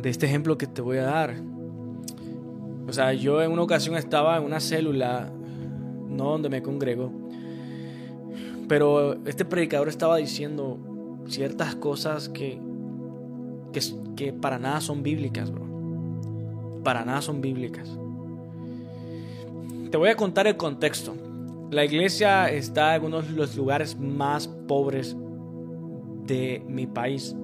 de 0.00 0.08
este 0.08 0.26
ejemplo 0.26 0.56
que 0.56 0.68
te 0.68 0.80
voy 0.80 0.98
a 0.98 1.04
dar. 1.06 1.34
O 2.86 2.92
sea, 2.92 3.12
yo 3.12 3.42
en 3.42 3.50
una 3.50 3.62
ocasión 3.62 3.96
estaba 3.96 4.36
en 4.36 4.44
una 4.44 4.60
célula, 4.60 5.32
no 6.08 6.30
donde 6.30 6.48
me 6.48 6.62
congrego, 6.62 7.10
pero 8.68 9.14
este 9.26 9.44
predicador 9.44 9.88
estaba 9.88 10.18
diciendo 10.18 10.78
ciertas 11.26 11.74
cosas 11.74 12.28
que, 12.28 12.60
que, 13.72 13.80
que 14.14 14.32
para 14.32 14.60
nada 14.60 14.80
son 14.80 15.02
bíblicas, 15.02 15.50
bro. 15.50 15.66
Para 16.84 17.04
nada 17.04 17.20
son 17.20 17.40
bíblicas. 17.40 17.98
Te 19.90 19.96
voy 19.96 20.08
a 20.08 20.16
contar 20.16 20.46
el 20.46 20.56
contexto. 20.56 21.14
La 21.70 21.84
iglesia 21.84 22.50
está 22.50 22.96
en 22.96 23.04
uno 23.04 23.22
de 23.22 23.30
los 23.30 23.56
lugares 23.56 23.98
más 23.98 24.48
pobres 24.48 25.16
de 26.24 26.64
mi 26.68 26.86
país. 26.86 27.36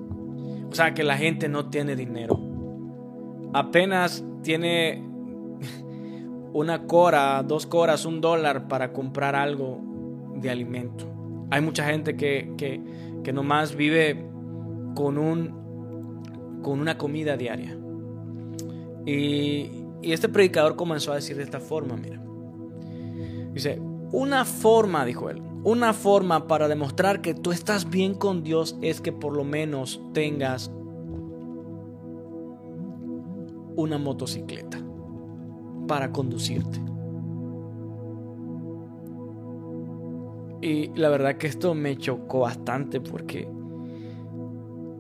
O 0.71 0.75
sea 0.75 0.93
que 0.93 1.05
la 1.05 1.17
gente 1.17 1.49
no 1.49 1.71
tiene 1.71 1.95
dinero. 1.95 2.41
Apenas 3.53 4.25
tiene 4.43 5.03
una 6.53 6.87
cora, 6.87 7.43
dos 7.45 7.67
coras, 7.67 8.05
un 8.07 8.21
dólar 8.21 8.67
para 8.67 8.93
comprar 8.93 9.37
algo 9.37 9.81
de 10.37 10.51
alimento. 10.51 11.07
Hay 11.51 11.61
mucha 11.61 11.85
gente 11.85 12.17
que, 12.17 12.55
que, 12.57 13.33
nomás 13.33 13.77
vive 13.77 14.27
con, 14.97 15.19
un, 15.19 16.61
con 16.63 16.81
una 16.81 16.99
comida 16.99 17.37
diaria. 17.37 17.77
Y, 19.07 19.71
y 20.01 20.13
este 20.13 20.29
predicador 20.29 20.75
comenzó 20.75 21.13
a 21.13 21.17
decir 21.17 21.37
de 21.37 21.45
esta 21.45 21.61
forma, 21.61 21.97
mira. 21.97 22.23
Dice, 23.53 23.81
una 24.13 24.45
forma, 24.45 25.05
dijo 25.05 25.31
él, 25.31 25.43
una 25.65 25.93
forma 25.93 26.49
para 26.49 26.69
demostrar 26.69 27.21
que 27.21 27.35
tú 27.35 27.53
estás 27.53 27.89
bien 27.89 28.15
con 28.15 28.43
Dios 28.43 28.77
es 28.83 29.01
que 29.01 29.13
por 29.13 29.37
lo 29.37 29.45
menos 29.45 30.03
tengas 30.13 30.71
una 33.77 33.99
motocicleta 33.99 34.79
para 35.87 36.11
conducirte. 36.13 36.81
Y 40.61 40.89
la 40.95 41.09
verdad 41.09 41.37
que 41.37 41.49
esto 41.49 41.75
me 41.75 41.97
chocó 41.97 42.41
bastante 42.41 43.01
porque 43.01 43.49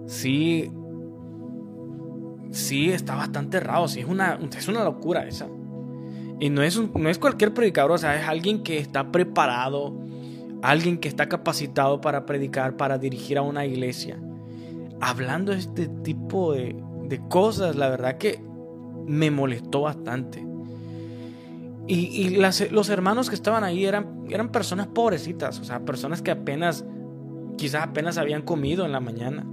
sí, 0.06 0.70
sí 2.50 2.90
está 2.90 3.14
bastante 3.14 3.60
raro, 3.60 3.86
sí 3.88 4.00
es 4.00 4.06
una, 4.06 4.38
es 4.56 4.68
una 4.68 4.82
locura 4.84 5.26
esa. 5.26 5.48
Y 6.42 6.50
no 6.50 6.64
es, 6.64 6.76
no 6.76 7.08
es 7.08 7.20
cualquier 7.20 7.54
predicador, 7.54 7.92
o 7.92 7.98
sea, 7.98 8.20
es 8.20 8.26
alguien 8.26 8.64
que 8.64 8.78
está 8.78 9.12
preparado, 9.12 9.94
alguien 10.60 10.98
que 10.98 11.06
está 11.06 11.28
capacitado 11.28 12.00
para 12.00 12.26
predicar, 12.26 12.76
para 12.76 12.98
dirigir 12.98 13.38
a 13.38 13.42
una 13.42 13.64
iglesia. 13.64 14.18
Hablando 15.00 15.52
de 15.52 15.58
este 15.58 15.86
tipo 15.86 16.52
de, 16.52 16.74
de 17.04 17.20
cosas, 17.28 17.76
la 17.76 17.88
verdad 17.90 18.18
que 18.18 18.42
me 19.06 19.30
molestó 19.30 19.82
bastante. 19.82 20.44
Y, 21.86 22.30
los 22.70 22.88
hermanos 22.88 23.28
que 23.28 23.36
estaban 23.36 23.62
ahí 23.62 23.84
eran, 23.84 24.24
eran 24.28 24.50
personas 24.50 24.88
pobrecitas, 24.88 25.60
o 25.60 25.64
sea, 25.64 25.84
personas 25.84 26.22
que 26.22 26.32
apenas, 26.32 26.84
quizás 27.56 27.84
apenas 27.84 28.18
habían 28.18 28.42
comido 28.42 28.84
en 28.84 28.90
la 28.90 28.98
mañana. 28.98 29.46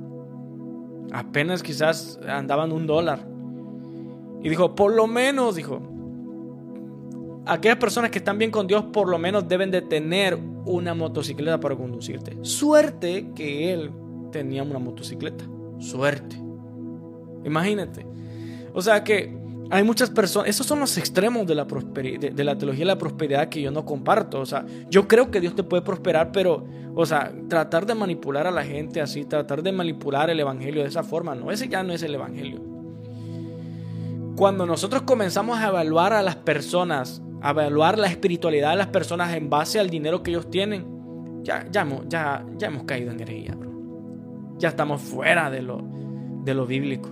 Apenas 1.11 1.61
quizás 1.61 2.19
andaban 2.27 2.71
un 2.71 2.87
dólar. 2.87 3.27
Y 4.41 4.49
dijo, 4.49 4.73
por 4.73 4.91
lo 4.95 5.05
menos, 5.05 5.55
dijo, 5.55 5.98
aquellas 7.45 7.77
personas 7.77 8.11
que 8.11 8.19
están 8.19 8.37
bien 8.37 8.51
con 8.51 8.67
Dios 8.67 8.85
por 8.93 9.07
lo 9.09 9.17
menos 9.17 9.47
deben 9.47 9.71
de 9.71 9.81
tener 9.81 10.37
una 10.65 10.93
motocicleta 10.93 11.59
para 11.59 11.75
conducirte. 11.75 12.37
Suerte 12.41 13.31
que 13.35 13.73
él 13.73 13.91
tenía 14.31 14.63
una 14.63 14.79
motocicleta. 14.79 15.43
Suerte. 15.79 16.35
Imagínate. 17.43 18.05
O 18.73 18.81
sea 18.81 19.03
que 19.03 19.39
hay 19.71 19.83
muchas 19.83 20.09
personas, 20.09 20.49
esos 20.49 20.65
son 20.65 20.79
los 20.79 20.97
extremos 20.97 21.45
de 21.45 21.53
la, 21.53 21.65
de, 21.65 22.43
la 22.43 22.57
teología 22.57 22.81
de 22.81 22.85
la 22.85 22.97
prosperidad 22.97 23.49
que 23.49 23.61
yo 23.61 23.71
no 23.71 23.85
comparto. 23.85 24.39
O 24.39 24.45
sea, 24.45 24.65
yo 24.89 25.07
creo 25.07 25.29
que 25.29 25.39
Dios 25.39 25.55
te 25.55 25.63
puede 25.63 25.83
prosperar, 25.83 26.31
pero, 26.31 26.65
o 26.95 27.05
sea, 27.05 27.31
tratar 27.47 27.85
de 27.85 27.93
manipular 27.93 28.47
a 28.47 28.51
la 28.51 28.63
gente 28.63 28.99
así, 28.99 29.25
tratar 29.25 29.61
de 29.61 29.71
manipular 29.71 30.29
el 30.29 30.39
Evangelio 30.39 30.81
de 30.81 30.87
esa 30.89 31.03
forma, 31.03 31.35
no, 31.35 31.51
ese 31.51 31.67
ya 31.67 31.83
no 31.83 31.93
es 31.93 32.01
el 32.01 32.15
Evangelio. 32.15 32.61
Cuando 34.35 34.65
nosotros 34.65 35.03
comenzamos 35.03 35.59
a 35.59 35.67
evaluar 35.67 36.13
a 36.13 36.23
las 36.23 36.37
personas, 36.37 37.21
a 37.41 37.51
evaluar 37.51 37.97
la 37.97 38.07
espiritualidad 38.07 38.71
de 38.71 38.77
las 38.77 38.87
personas 38.87 39.33
en 39.33 39.49
base 39.49 39.79
al 39.79 39.89
dinero 39.89 40.23
que 40.23 40.31
ellos 40.31 40.49
tienen, 40.49 41.43
ya, 41.43 41.65
ya, 41.71 41.87
ya, 42.07 42.45
ya 42.57 42.67
hemos 42.67 42.83
caído 42.83 43.11
en 43.11 43.19
herejía, 43.19 43.55
bro. 43.55 43.69
Ya 44.57 44.69
estamos 44.69 45.01
fuera 45.01 45.49
de 45.49 45.61
lo, 45.61 45.81
de 46.43 46.53
lo 46.53 46.65
bíblico. 46.65 47.09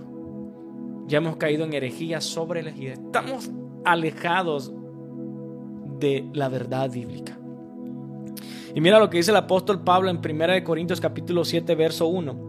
Ya 1.06 1.18
hemos 1.18 1.36
caído 1.36 1.64
en 1.64 1.72
herejía 1.72 2.20
sobre 2.20 2.60
elegida. 2.60 2.92
Estamos 2.92 3.50
alejados 3.84 4.72
de 5.98 6.28
la 6.34 6.48
verdad 6.48 6.90
bíblica. 6.90 7.38
Y 8.74 8.80
mira 8.80 8.98
lo 8.98 9.08
que 9.08 9.16
dice 9.16 9.30
el 9.30 9.38
apóstol 9.38 9.82
Pablo 9.82 10.10
en 10.10 10.18
1 10.18 10.64
Corintios 10.64 11.00
capítulo 11.00 11.44
7 11.44 11.74
verso 11.74 12.06
1. 12.06 12.48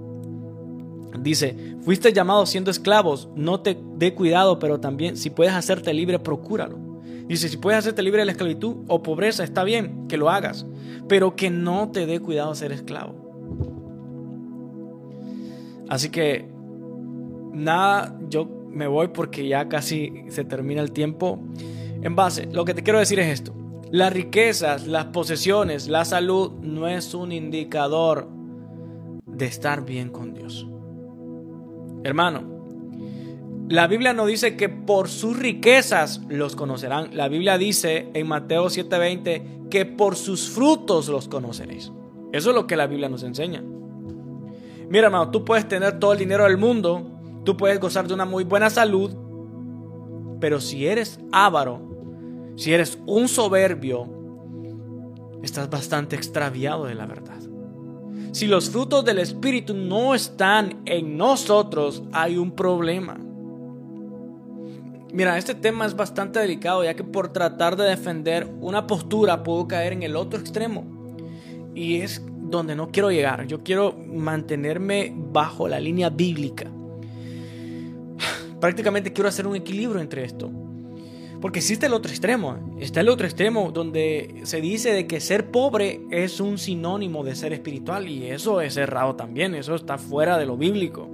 Dice, 1.20 1.78
fuiste 1.82 2.14
llamado 2.14 2.46
siendo 2.46 2.72
esclavos, 2.72 3.30
no 3.36 3.62
te 3.62 3.78
dé 3.96 4.14
cuidado, 4.14 4.60
pero 4.60 4.80
también 4.80 5.18
si 5.18 5.30
puedes 5.30 5.54
hacerte 5.54 5.94
libre, 5.94 6.20
procúralo. 6.20 6.89
Dice, 7.30 7.48
si 7.48 7.58
puedes 7.58 7.78
hacerte 7.78 8.02
libre 8.02 8.22
de 8.22 8.26
la 8.26 8.32
esclavitud 8.32 8.78
o 8.88 9.04
pobreza, 9.04 9.44
está 9.44 9.64
bien 9.64 10.08
que 10.08 10.18
lo 10.18 10.32
hagas, 10.32 10.66
pero 11.08 11.36
que 11.36 11.52
no 11.52 11.92
te 11.92 12.08
dé 12.08 12.20
cuidado 12.20 12.56
ser 12.56 12.72
esclavo. 12.72 13.14
Así 15.88 16.10
que 16.10 16.50
nada, 17.54 18.18
yo 18.30 18.50
me 18.72 18.88
voy 18.88 19.10
porque 19.10 19.48
ya 19.48 19.70
casi 19.70 20.12
se 20.30 20.44
termina 20.44 20.82
el 20.82 20.92
tiempo. 20.92 21.40
En 22.02 22.16
base, 22.16 22.48
lo 22.52 22.66
que 22.66 22.74
te 22.74 22.82
quiero 22.82 22.98
decir 22.98 23.20
es 23.20 23.28
esto. 23.28 23.54
Las 23.92 24.12
riquezas, 24.12 24.88
las 24.88 25.06
posesiones, 25.06 25.88
la 25.88 26.06
salud 26.06 26.54
no 26.64 26.88
es 26.88 27.14
un 27.14 27.32
indicador 27.32 28.28
de 29.28 29.46
estar 29.46 29.86
bien 29.86 30.10
con 30.10 30.34
Dios. 30.34 30.68
Hermano, 32.04 32.59
la 33.70 33.88
Biblia 33.88 34.14
no 34.14 34.26
dice 34.26 34.58
que 34.58 34.68
por 34.68 35.08
sus 35.08 35.40
riquezas 35.40 36.22
los 36.28 36.56
conocerán. 36.56 37.16
La 37.16 37.30
Biblia 37.30 37.58
dice 37.58 38.10
en 38.14 38.28
Mateo 38.28 38.70
7:20 38.70 39.70
que 39.70 39.86
por 39.86 40.16
sus 40.16 40.50
frutos 40.50 41.08
los 41.08 41.28
conoceréis. 41.28 41.92
Eso 42.34 42.50
es 42.50 42.56
lo 42.56 42.68
que 42.68 42.76
la 42.76 42.88
Biblia 42.88 43.08
nos 43.08 43.24
enseña. 43.24 43.64
Mira, 44.90 45.06
hermano, 45.06 45.32
tú 45.32 45.46
puedes 45.46 45.68
tener 45.68 46.00
todo 46.00 46.14
el 46.14 46.20
dinero 46.20 46.44
del 46.46 46.58
mundo, 46.58 47.20
Tú 47.44 47.56
puedes 47.58 47.80
gozar 47.80 48.08
de 48.08 48.14
una 48.14 48.26
muy 48.26 48.44
buena 48.44 48.70
salud, 48.70 49.12
pero 50.40 50.60
si 50.60 50.86
eres 50.86 51.20
avaro, 51.32 51.82
si 52.58 52.74
eres 52.74 53.00
un 53.06 53.28
soberbio, 53.28 54.08
estás 55.42 55.70
bastante 55.70 56.16
extraviado 56.16 56.86
de 56.86 56.96
la 56.96 57.06
verdad. 57.06 57.40
Si 58.34 58.46
los 58.46 58.70
frutos 58.70 59.06
del 59.06 59.20
Espíritu 59.20 59.74
no 59.74 60.14
están 60.14 60.82
en 60.86 61.18
nosotros, 61.18 62.04
hay 62.12 62.38
un 62.38 62.52
problema. 62.52 63.18
Mira, 65.12 65.38
este 65.38 65.56
tema 65.56 65.86
es 65.86 65.96
bastante 65.96 66.40
delicado 66.40 66.84
ya 66.84 66.94
que 66.94 67.04
por 67.04 67.34
tratar 67.34 67.76
de 67.76 67.86
defender 67.86 68.48
una 68.60 68.86
postura 68.88 69.44
puedo 69.44 69.68
caer 69.68 69.94
en 69.94 70.04
el 70.04 70.16
otro 70.16 70.40
extremo. 70.40 70.86
Y 71.74 72.02
es 72.02 72.22
donde 72.26 72.76
no 72.76 72.90
quiero 72.90 73.12
llegar. 73.12 73.48
Yo 73.48 73.64
quiero 73.64 73.94
mantenerme 73.94 75.14
bajo 75.16 75.68
la 75.68 75.80
línea 75.80 76.10
bíblica 76.10 76.70
prácticamente 78.60 79.14
quiero 79.14 79.30
hacer 79.30 79.48
un 79.48 79.56
equilibrio 79.56 80.02
entre 80.02 80.24
esto. 80.24 80.50
Porque 81.42 81.60
existe 81.60 81.86
el 81.86 81.94
otro 81.94 82.12
extremo. 82.12 82.76
Está 82.80 83.00
el 83.00 83.08
otro 83.08 83.26
extremo 83.26 83.72
donde 83.72 84.42
se 84.44 84.60
dice 84.60 84.92
de 84.92 85.08
que 85.08 85.22
ser 85.22 85.52
pobre 85.52 86.02
es 86.12 86.42
un 86.42 86.58
sinónimo 86.58 87.24
de 87.24 87.36
ser 87.36 87.54
espiritual 87.54 88.10
y 88.10 88.26
eso 88.26 88.60
es 88.60 88.76
errado 88.76 89.16
también, 89.16 89.56
eso 89.56 89.76
está 89.76 89.98
fuera 89.98 90.38
de 90.38 90.46
lo 90.46 90.58
bíblico. 90.58 91.10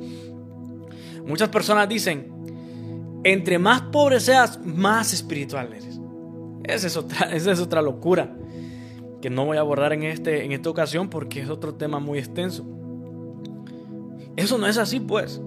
Muchas 1.27 1.49
personas 1.49 1.87
dicen, 1.87 2.34
entre 3.25 3.57
más 3.57 3.81
pobre 3.81 4.19
seas, 4.19 4.63
más 4.63 5.11
espiritual 5.11 5.73
eres. 5.73 5.99
Esa 6.63 6.87
es 6.87 6.95
otra, 6.95 7.29
esa 7.33 7.51
es 7.51 7.59
otra 7.59 7.81
locura 7.81 8.33
que 9.19 9.31
no 9.31 9.45
voy 9.45 9.57
a 9.57 9.61
abordar 9.61 9.93
en, 9.93 10.03
este, 10.03 10.45
en 10.45 10.51
esta 10.51 10.69
ocasión 10.69 11.09
porque 11.09 11.41
es 11.41 11.49
otro 11.49 11.73
tema 11.73 11.99
muy 11.99 12.19
extenso. 12.19 12.63
Eso 14.35 14.59
no 14.59 14.67
es 14.67 14.77
así, 14.77 14.99
pues. 14.99 15.41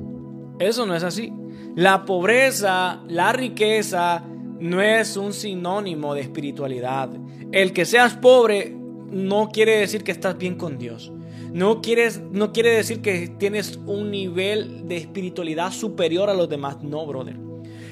Eso 0.59 0.87
no 0.87 0.97
es 0.97 1.05
así. 1.05 1.33
La 1.77 2.05
pobreza, 2.05 3.01
la 3.07 3.33
riqueza, 3.33 4.25
no 4.59 4.83
es 4.83 5.17
un 5.17 5.33
sinónimo 5.33 6.15
de 6.15 6.23
espiritualidad. 6.23 7.11
El 7.53 7.73
que 7.73 7.85
seas 7.85 8.15
pobre 8.15 8.75
no 9.13 9.51
quiere 9.51 9.79
decir 9.79 10.03
que 10.03 10.11
estás 10.11 10.37
bien 10.37 10.57
con 10.57 10.79
Dios. 10.79 11.13
No, 11.53 11.81
quieres, 11.81 12.21
no 12.33 12.53
quiere 12.53 12.71
decir 12.71 13.03
que 13.03 13.29
tienes 13.39 13.79
un 13.87 14.11
nivel 14.11 14.89
de 14.89 14.97
espiritualidad 14.97 15.71
superior 15.71 16.29
a 16.29 16.35
los 16.35 16.49
demás. 16.49 16.83
No, 16.83 17.07
brother. 17.07 17.48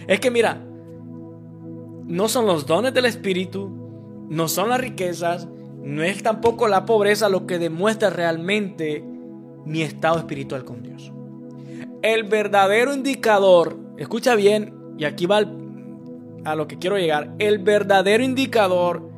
Es 0.06 0.20
que 0.20 0.30
mira, 0.30 0.62
no 2.06 2.28
son 2.28 2.46
los 2.46 2.66
dones 2.66 2.94
del 2.94 3.06
Espíritu, 3.06 3.68
no 4.28 4.48
son 4.48 4.68
las 4.68 4.80
riquezas, 4.80 5.48
no 5.82 6.02
es 6.02 6.22
tampoco 6.22 6.68
la 6.68 6.84
pobreza 6.84 7.28
lo 7.28 7.46
que 7.46 7.58
demuestra 7.58 8.10
realmente 8.10 9.04
mi 9.64 9.82
estado 9.82 10.18
espiritual 10.18 10.64
con 10.64 10.82
Dios. 10.82 11.12
El 12.02 12.24
verdadero 12.24 12.94
indicador, 12.94 13.76
escucha 13.98 14.34
bien, 14.34 14.74
y 14.98 15.04
aquí 15.04 15.26
va 15.26 15.44
a 16.44 16.54
lo 16.54 16.68
que 16.68 16.78
quiero 16.78 16.96
llegar, 16.96 17.34
el 17.38 17.58
verdadero 17.58 18.22
indicador 18.22 19.10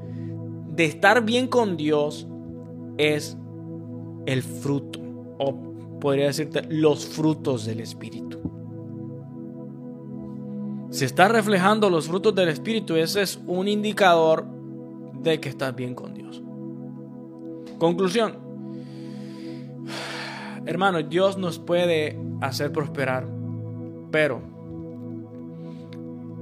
de 0.75 0.85
estar 0.87 1.25
bien 1.25 1.49
con 1.49 1.77
Dios 1.77 2.27
es 2.97 3.37
el 4.27 4.43
fruto, 4.43 5.01
o 5.39 5.55
podría 6.01 6.27
decirte 6.27 6.63
los 6.69 7.07
frutos 7.07 7.67
del 7.67 7.81
Espíritu. 7.81 8.28
Si 10.99 11.05
estás 11.05 11.31
reflejando 11.31 11.91
los 11.91 12.09
frutos 12.09 12.35
del 12.35 12.49
Espíritu, 12.49 12.97
ese 12.97 13.23
es 13.23 13.39
un 13.47 13.69
indicador 13.69 14.45
de 15.23 15.39
que 15.39 15.49
estás 15.49 15.73
bien 15.77 15.95
con 15.95 16.13
Dios. 16.13 16.43
Conclusión. 17.79 18.33
Hermano, 20.67 21.01
Dios 21.05 21.39
nos 21.39 21.61
puede 21.61 22.19
hacer 22.41 22.73
prosperar, 22.73 23.29
pero 24.11 24.41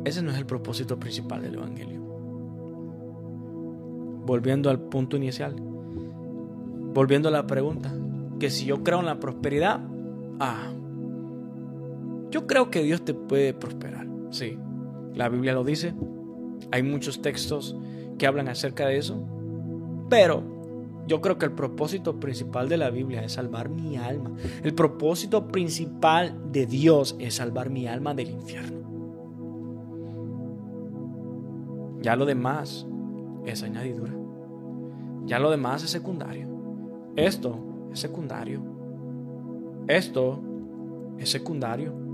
ese 0.07 0.23
no 0.23 0.31
es 0.31 0.39
el 0.39 0.47
propósito 0.47 0.99
principal 0.99 1.43
del 1.43 1.57
Evangelio. 1.57 2.01
Volviendo 4.25 4.71
al 4.71 4.81
punto 4.81 5.19
inicial, 5.19 5.55
volviendo 6.95 7.29
a 7.29 7.33
la 7.33 7.47
pregunta, 7.47 7.93
que 8.41 8.49
si 8.49 8.65
yo 8.65 8.83
creo 8.83 9.01
en 9.01 9.07
la 9.07 9.21
prosperidad, 9.21 9.81
ah, 10.41 10.73
yo 12.31 12.47
creo 12.47 12.71
que 12.71 12.83
Dios 12.83 13.05
te 13.05 13.13
puede 13.13 13.53
prosperar, 13.53 14.07
sí, 14.31 14.59
la 15.15 15.29
Biblia 15.29 15.55
lo 15.55 15.65
dice, 15.65 15.95
hay 16.71 16.83
muchos 16.83 17.23
textos 17.23 17.77
que 18.19 18.27
hablan 18.27 18.49
acerca 18.49 18.87
de 18.87 18.99
eso, 18.99 19.23
pero 20.09 20.57
yo 21.07 21.21
creo 21.21 21.39
que 21.39 21.47
el 21.47 21.53
propósito 21.53 22.19
principal 22.19 22.69
de 22.69 22.77
la 22.79 22.91
Biblia 22.91 23.23
es 23.23 23.33
salvar 23.33 23.69
mi 23.69 23.97
alma. 23.97 24.33
El 24.65 24.75
propósito 24.75 25.47
principal 25.49 26.51
de 26.51 26.67
Dios 26.67 27.17
es 27.21 27.35
salvar 27.35 27.71
mi 27.71 27.87
alma 27.87 28.13
del 28.13 28.31
infierno. 28.31 28.77
Ya 32.03 32.17
lo 32.17 32.25
demás 32.25 32.87
es 33.45 33.63
añadidura. 33.63 34.13
Ya 35.27 35.39
lo 35.39 35.51
demás 35.51 35.85
es 35.85 35.91
secundario. 35.91 36.49
Esto 37.15 37.59
es 37.93 38.01
secundario. 38.01 38.63
Esto 39.87 40.41
es 41.19 41.31
secundario. 41.31 42.06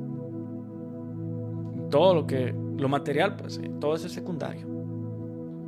Todo 1.93 2.15
lo 2.15 2.27
que, 2.27 2.55
lo 2.79 2.89
material, 2.89 3.37
pues, 3.37 3.59
eh, 3.59 3.71
todo 3.79 3.95
eso 3.95 4.07
es 4.07 4.15
secundario. 4.15 4.67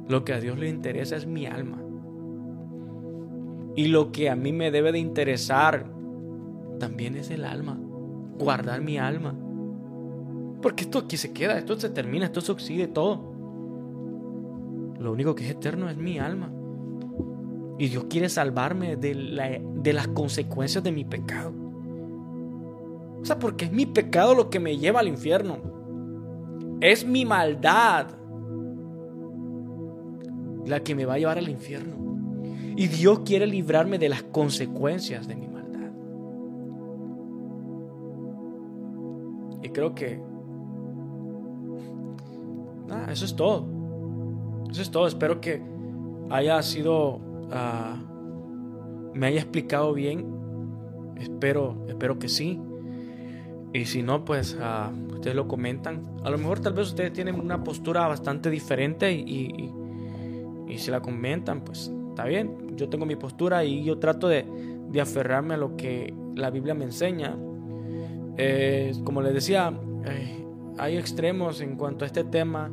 Lo 0.08 0.24
que 0.24 0.32
a 0.32 0.40
Dios 0.40 0.58
le 0.58 0.70
interesa 0.70 1.16
es 1.16 1.26
mi 1.26 1.44
alma. 1.44 1.82
Y 3.76 3.88
lo 3.88 4.10
que 4.10 4.30
a 4.30 4.34
mí 4.34 4.50
me 4.50 4.70
debe 4.70 4.90
de 4.90 5.00
interesar 5.00 5.84
también 6.78 7.16
es 7.16 7.30
el 7.30 7.44
alma, 7.44 7.78
guardar 8.38 8.80
mi 8.80 8.96
alma. 8.96 9.34
Porque 10.62 10.84
esto 10.84 11.00
aquí 11.00 11.18
se 11.18 11.34
queda, 11.34 11.58
esto 11.58 11.78
se 11.78 11.90
termina, 11.90 12.24
esto 12.24 12.40
se 12.40 12.52
oxide 12.52 12.87
todo. 12.87 13.20
Lo 14.98 15.12
único 15.12 15.34
que 15.34 15.44
es 15.44 15.50
eterno 15.50 15.90
es 15.90 15.98
mi 15.98 16.18
alma. 16.18 16.50
Y 17.78 17.88
Dios 17.88 18.04
quiere 18.08 18.30
salvarme 18.30 18.96
de, 18.96 19.60
de 19.74 19.92
las 19.92 20.08
consecuencias 20.08 20.82
de 20.82 20.90
mi 20.90 21.04
pecado. 21.04 21.52
O 23.20 23.26
sea, 23.26 23.38
porque 23.38 23.66
es 23.66 23.72
mi 23.72 23.84
pecado 23.84 24.34
lo 24.34 24.48
que 24.48 24.58
me 24.58 24.78
lleva 24.78 25.00
al 25.00 25.08
infierno. 25.08 25.73
Es 26.80 27.06
mi 27.06 27.24
maldad 27.24 28.08
la 30.66 30.80
que 30.80 30.94
me 30.94 31.04
va 31.04 31.14
a 31.14 31.18
llevar 31.18 31.38
al 31.38 31.48
infierno. 31.48 31.94
Y 32.76 32.88
Dios 32.88 33.20
quiere 33.20 33.46
librarme 33.46 33.98
de 33.98 34.08
las 34.08 34.22
consecuencias 34.22 35.28
de 35.28 35.37
mi 35.37 35.46
maldad. 35.48 35.92
Y 39.62 39.68
creo 39.70 39.94
que... 39.94 40.20
Eso 43.10 43.24
es 43.24 43.37
todo. 43.37 43.66
Eso 44.70 44.82
es 44.82 44.90
todo. 44.90 45.06
Espero 45.06 45.40
que 45.40 45.62
haya 46.30 46.60
sido... 46.62 47.20
Ah, 47.52 47.96
me 49.14 49.26
haya 49.26 49.40
explicado 49.40 49.92
bien. 49.94 50.26
Espero, 51.16 51.84
espero 51.88 52.18
que 52.18 52.28
sí. 52.28 52.60
Y 53.74 53.84
si 53.84 54.02
no, 54.02 54.24
pues 54.24 54.56
ah, 54.58 54.90
ustedes 55.12 55.37
lo 55.37 55.46
comentan. 55.46 56.00
A 56.24 56.30
lo 56.30 56.38
mejor 56.38 56.60
tal 56.60 56.72
vez 56.72 56.88
ustedes 56.88 57.12
tienen 57.12 57.38
una 57.38 57.62
postura 57.62 58.06
bastante 58.06 58.48
diferente 58.48 59.12
y, 59.12 59.20
y, 59.20 60.72
y 60.72 60.78
si 60.78 60.90
la 60.90 61.00
comentan, 61.02 61.60
pues 61.60 61.92
está 62.10 62.24
bien 62.24 62.64
yo 62.76 62.88
tengo 62.88 63.06
mi 63.06 63.16
postura 63.16 63.64
y 63.64 63.84
yo 63.84 63.98
trato 63.98 64.28
de, 64.28 64.44
aferrarme 65.00 65.54
a 65.54 65.56
lo 65.56 65.76
que 65.76 66.14
la 66.37 66.50
Biblia 66.50 66.72
me 66.74 66.84
enseña. 66.84 67.37
Eh, 68.37 68.92
como 69.02 69.22
les 69.22 69.34
decía, 69.34 69.72
eh, 70.06 70.44
hay 70.78 70.96
extremos 70.96 71.60
en 71.60 71.76
cuanto 71.76 72.04
a 72.04 72.06
este 72.06 72.22
tema 72.22 72.70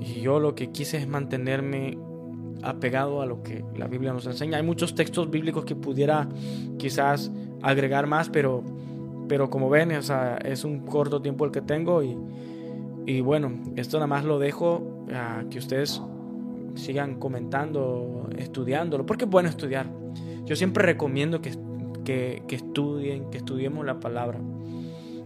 y 0.00 0.22
yo 0.22 0.40
lo 0.40 0.54
que 0.54 0.70
quise 0.70 0.96
es 0.96 1.06
mantenerme 1.06 1.98
apegado 2.62 3.20
a 3.20 3.26
lo 3.26 3.42
que 3.42 3.62
la 3.76 3.88
Biblia 3.88 4.14
nos 4.14 4.26
enseña. 4.26 4.56
Hay 4.56 4.62
muchos 4.62 4.94
textos 4.94 5.30
bíblicos 5.30 5.66
que 5.66 5.76
pudiera 5.76 6.28
quizás 6.78 7.30
agregar 7.60 8.06
más, 8.06 8.30
pero, 8.30 8.64
pero 9.28 9.50
como 9.50 9.68
ven, 9.68 9.90
es 9.90 10.64
un 10.64 10.80
corto 10.80 11.20
tiempo 11.20 11.44
el 11.44 11.50
que 11.50 11.60
tengo 11.60 12.02
y, 12.02 13.20
bueno, 13.20 13.52
esto 13.76 13.98
nada 13.98 14.06
más 14.06 14.24
lo 14.24 14.38
dejo 14.38 15.04
a 15.12 15.44
que 15.50 15.58
ustedes 15.58 16.02
sigan 16.74 17.18
comentando, 17.18 18.28
estudiándolo, 18.36 19.04
porque 19.06 19.24
es 19.24 19.30
bueno 19.30 19.48
estudiar. 19.48 19.86
Yo 20.44 20.56
siempre 20.56 20.84
recomiendo 20.84 21.40
que, 21.40 21.52
que, 22.04 22.42
estudien, 22.48 23.30
que 23.30 23.38
estudiemos 23.38 23.84
la 23.84 24.00
palabra. 24.00 24.40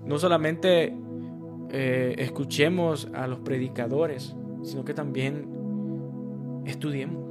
No 0.05 0.19
solamente 0.19 0.95
eh, 1.71 2.15
escuchemos 2.19 3.09
a 3.15 3.27
los 3.27 3.39
predicadores, 3.39 4.35
sino 4.63 4.85
que 4.85 4.95
también 4.95 5.47
estudiemos. 6.67 7.23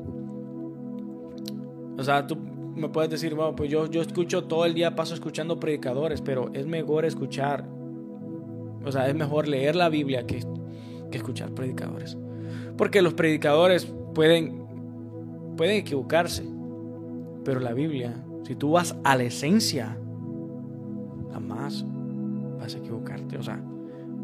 O 1.97 2.03
sea, 2.03 2.25
tú 2.27 2.38
me 2.75 2.89
puedes 2.89 3.10
decir, 3.10 3.36
bueno, 3.36 3.55
pues 3.55 3.69
yo, 3.69 3.88
yo 3.88 4.01
escucho 4.01 4.45
todo 4.45 4.65
el 4.65 4.73
día, 4.73 4.95
paso 4.95 5.13
escuchando 5.13 5.60
predicadores, 5.60 6.21
pero 6.21 6.51
es 6.53 6.65
mejor 6.65 7.05
escuchar, 7.05 7.65
o 8.86 8.91
sea, 8.91 9.07
es 9.07 9.15
mejor 9.15 9.47
leer 9.47 9.75
la 9.75 9.89
Biblia 9.89 10.25
que, 10.25 10.43
que 11.10 11.17
escuchar 11.17 11.51
predicadores. 11.51 12.17
Porque 12.77 13.01
los 13.01 13.13
predicadores 13.13 13.86
pueden, 14.13 14.65
pueden 15.57 15.77
equivocarse, 15.77 16.43
pero 17.43 17.60
la 17.60 17.73
Biblia, 17.73 18.13
si 18.43 18.55
tú 18.55 18.71
vas 18.71 18.95
a 19.03 19.15
la 19.15 19.23
esencia, 19.23 19.97
jamás 21.31 21.86
vas 22.60 22.75
a 22.75 22.77
equivocarte, 22.77 23.38
o 23.38 23.43
sea, 23.43 23.62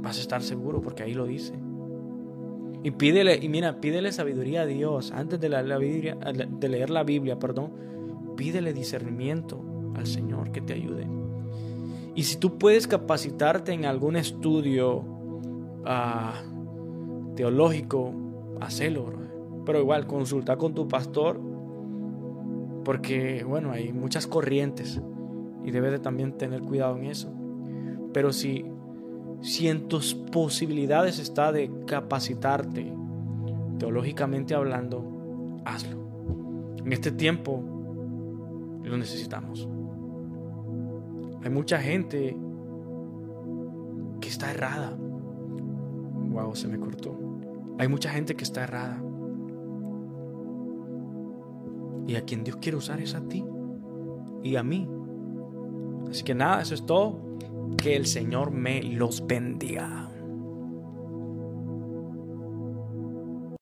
vas 0.02 0.18
a 0.18 0.22
estar 0.22 0.42
seguro 0.42 0.82
porque 0.82 1.04
ahí 1.04 1.14
lo 1.14 1.26
dice. 1.26 1.54
Y 2.84 2.92
pídele, 2.92 3.40
y 3.42 3.50
mira, 3.50 3.82
pídele 3.82 4.12
sabiduría 4.12 4.62
a 4.62 4.66
Dios 4.66 5.12
antes 5.12 5.40
de, 5.40 5.50
la, 5.50 5.64
de 5.64 6.70
leer 6.70 6.90
la 6.90 7.04
Biblia, 7.04 7.40
perdón, 7.40 7.72
pídele 8.38 8.72
discernimiento 8.72 9.62
al 9.96 10.08
Señor 10.08 10.52
que 10.52 10.62
te 10.62 10.74
ayude. 10.74 11.06
Y 12.16 12.24
si 12.24 12.38
tú 12.38 12.58
puedes 12.58 12.88
capacitarte 12.88 13.74
en 13.74 13.86
algún 13.86 14.16
estudio 14.16 15.04
ah, 15.86 16.42
teológico, 17.36 18.14
hacelo, 18.62 19.12
pero 19.66 19.82
igual, 19.82 20.08
consulta 20.08 20.56
con 20.56 20.74
tu 20.74 20.88
pastor 20.88 21.40
porque, 22.86 23.44
bueno, 23.44 23.72
hay 23.72 23.92
muchas 23.92 24.28
corrientes 24.28 25.02
y 25.66 25.72
debes 25.72 25.92
de 25.92 26.00
también 26.00 26.38
tener 26.38 26.62
cuidado 26.62 26.96
en 26.96 27.06
eso. 27.06 27.30
Pero 28.14 28.32
si, 28.32 28.66
si 29.42 29.68
en 29.68 29.90
tus 29.90 30.16
posibilidades 30.16 31.20
está 31.20 31.52
de 31.52 31.70
capacitarte, 31.86 32.94
teológicamente 33.78 34.56
hablando, 34.56 35.04
hazlo. 35.66 35.98
En 36.84 36.94
este 36.94 37.12
tiempo 37.12 37.77
lo 38.88 38.98
necesitamos. 38.98 39.68
Hay 41.44 41.50
mucha 41.50 41.80
gente 41.80 42.38
que 44.20 44.30
está 44.30 44.52
errada. 44.52 44.98
Wow, 44.98 46.56
se 46.56 46.68
me 46.68 46.80
cortó. 46.80 47.18
Hay 47.80 47.88
mucha 47.88 48.10
gente 48.10 48.36
que 48.36 48.44
está 48.44 48.64
errada. 48.64 49.02
Y 52.08 52.16
a 52.16 52.22
quien 52.22 52.44
Dios 52.44 52.58
quiere 52.58 52.78
usar 52.78 53.02
es 53.02 53.16
a 53.16 53.22
ti 53.28 53.44
y 54.44 54.56
a 54.56 54.64
mí. 54.64 54.88
Así 56.10 56.24
que 56.24 56.34
nada, 56.34 56.62
eso 56.62 56.74
es 56.74 56.86
todo. 56.86 57.20
Que 57.78 57.96
el 57.96 58.06
Señor 58.06 58.52
me 58.52 58.82
los 58.82 59.26
bendiga. 59.28 60.10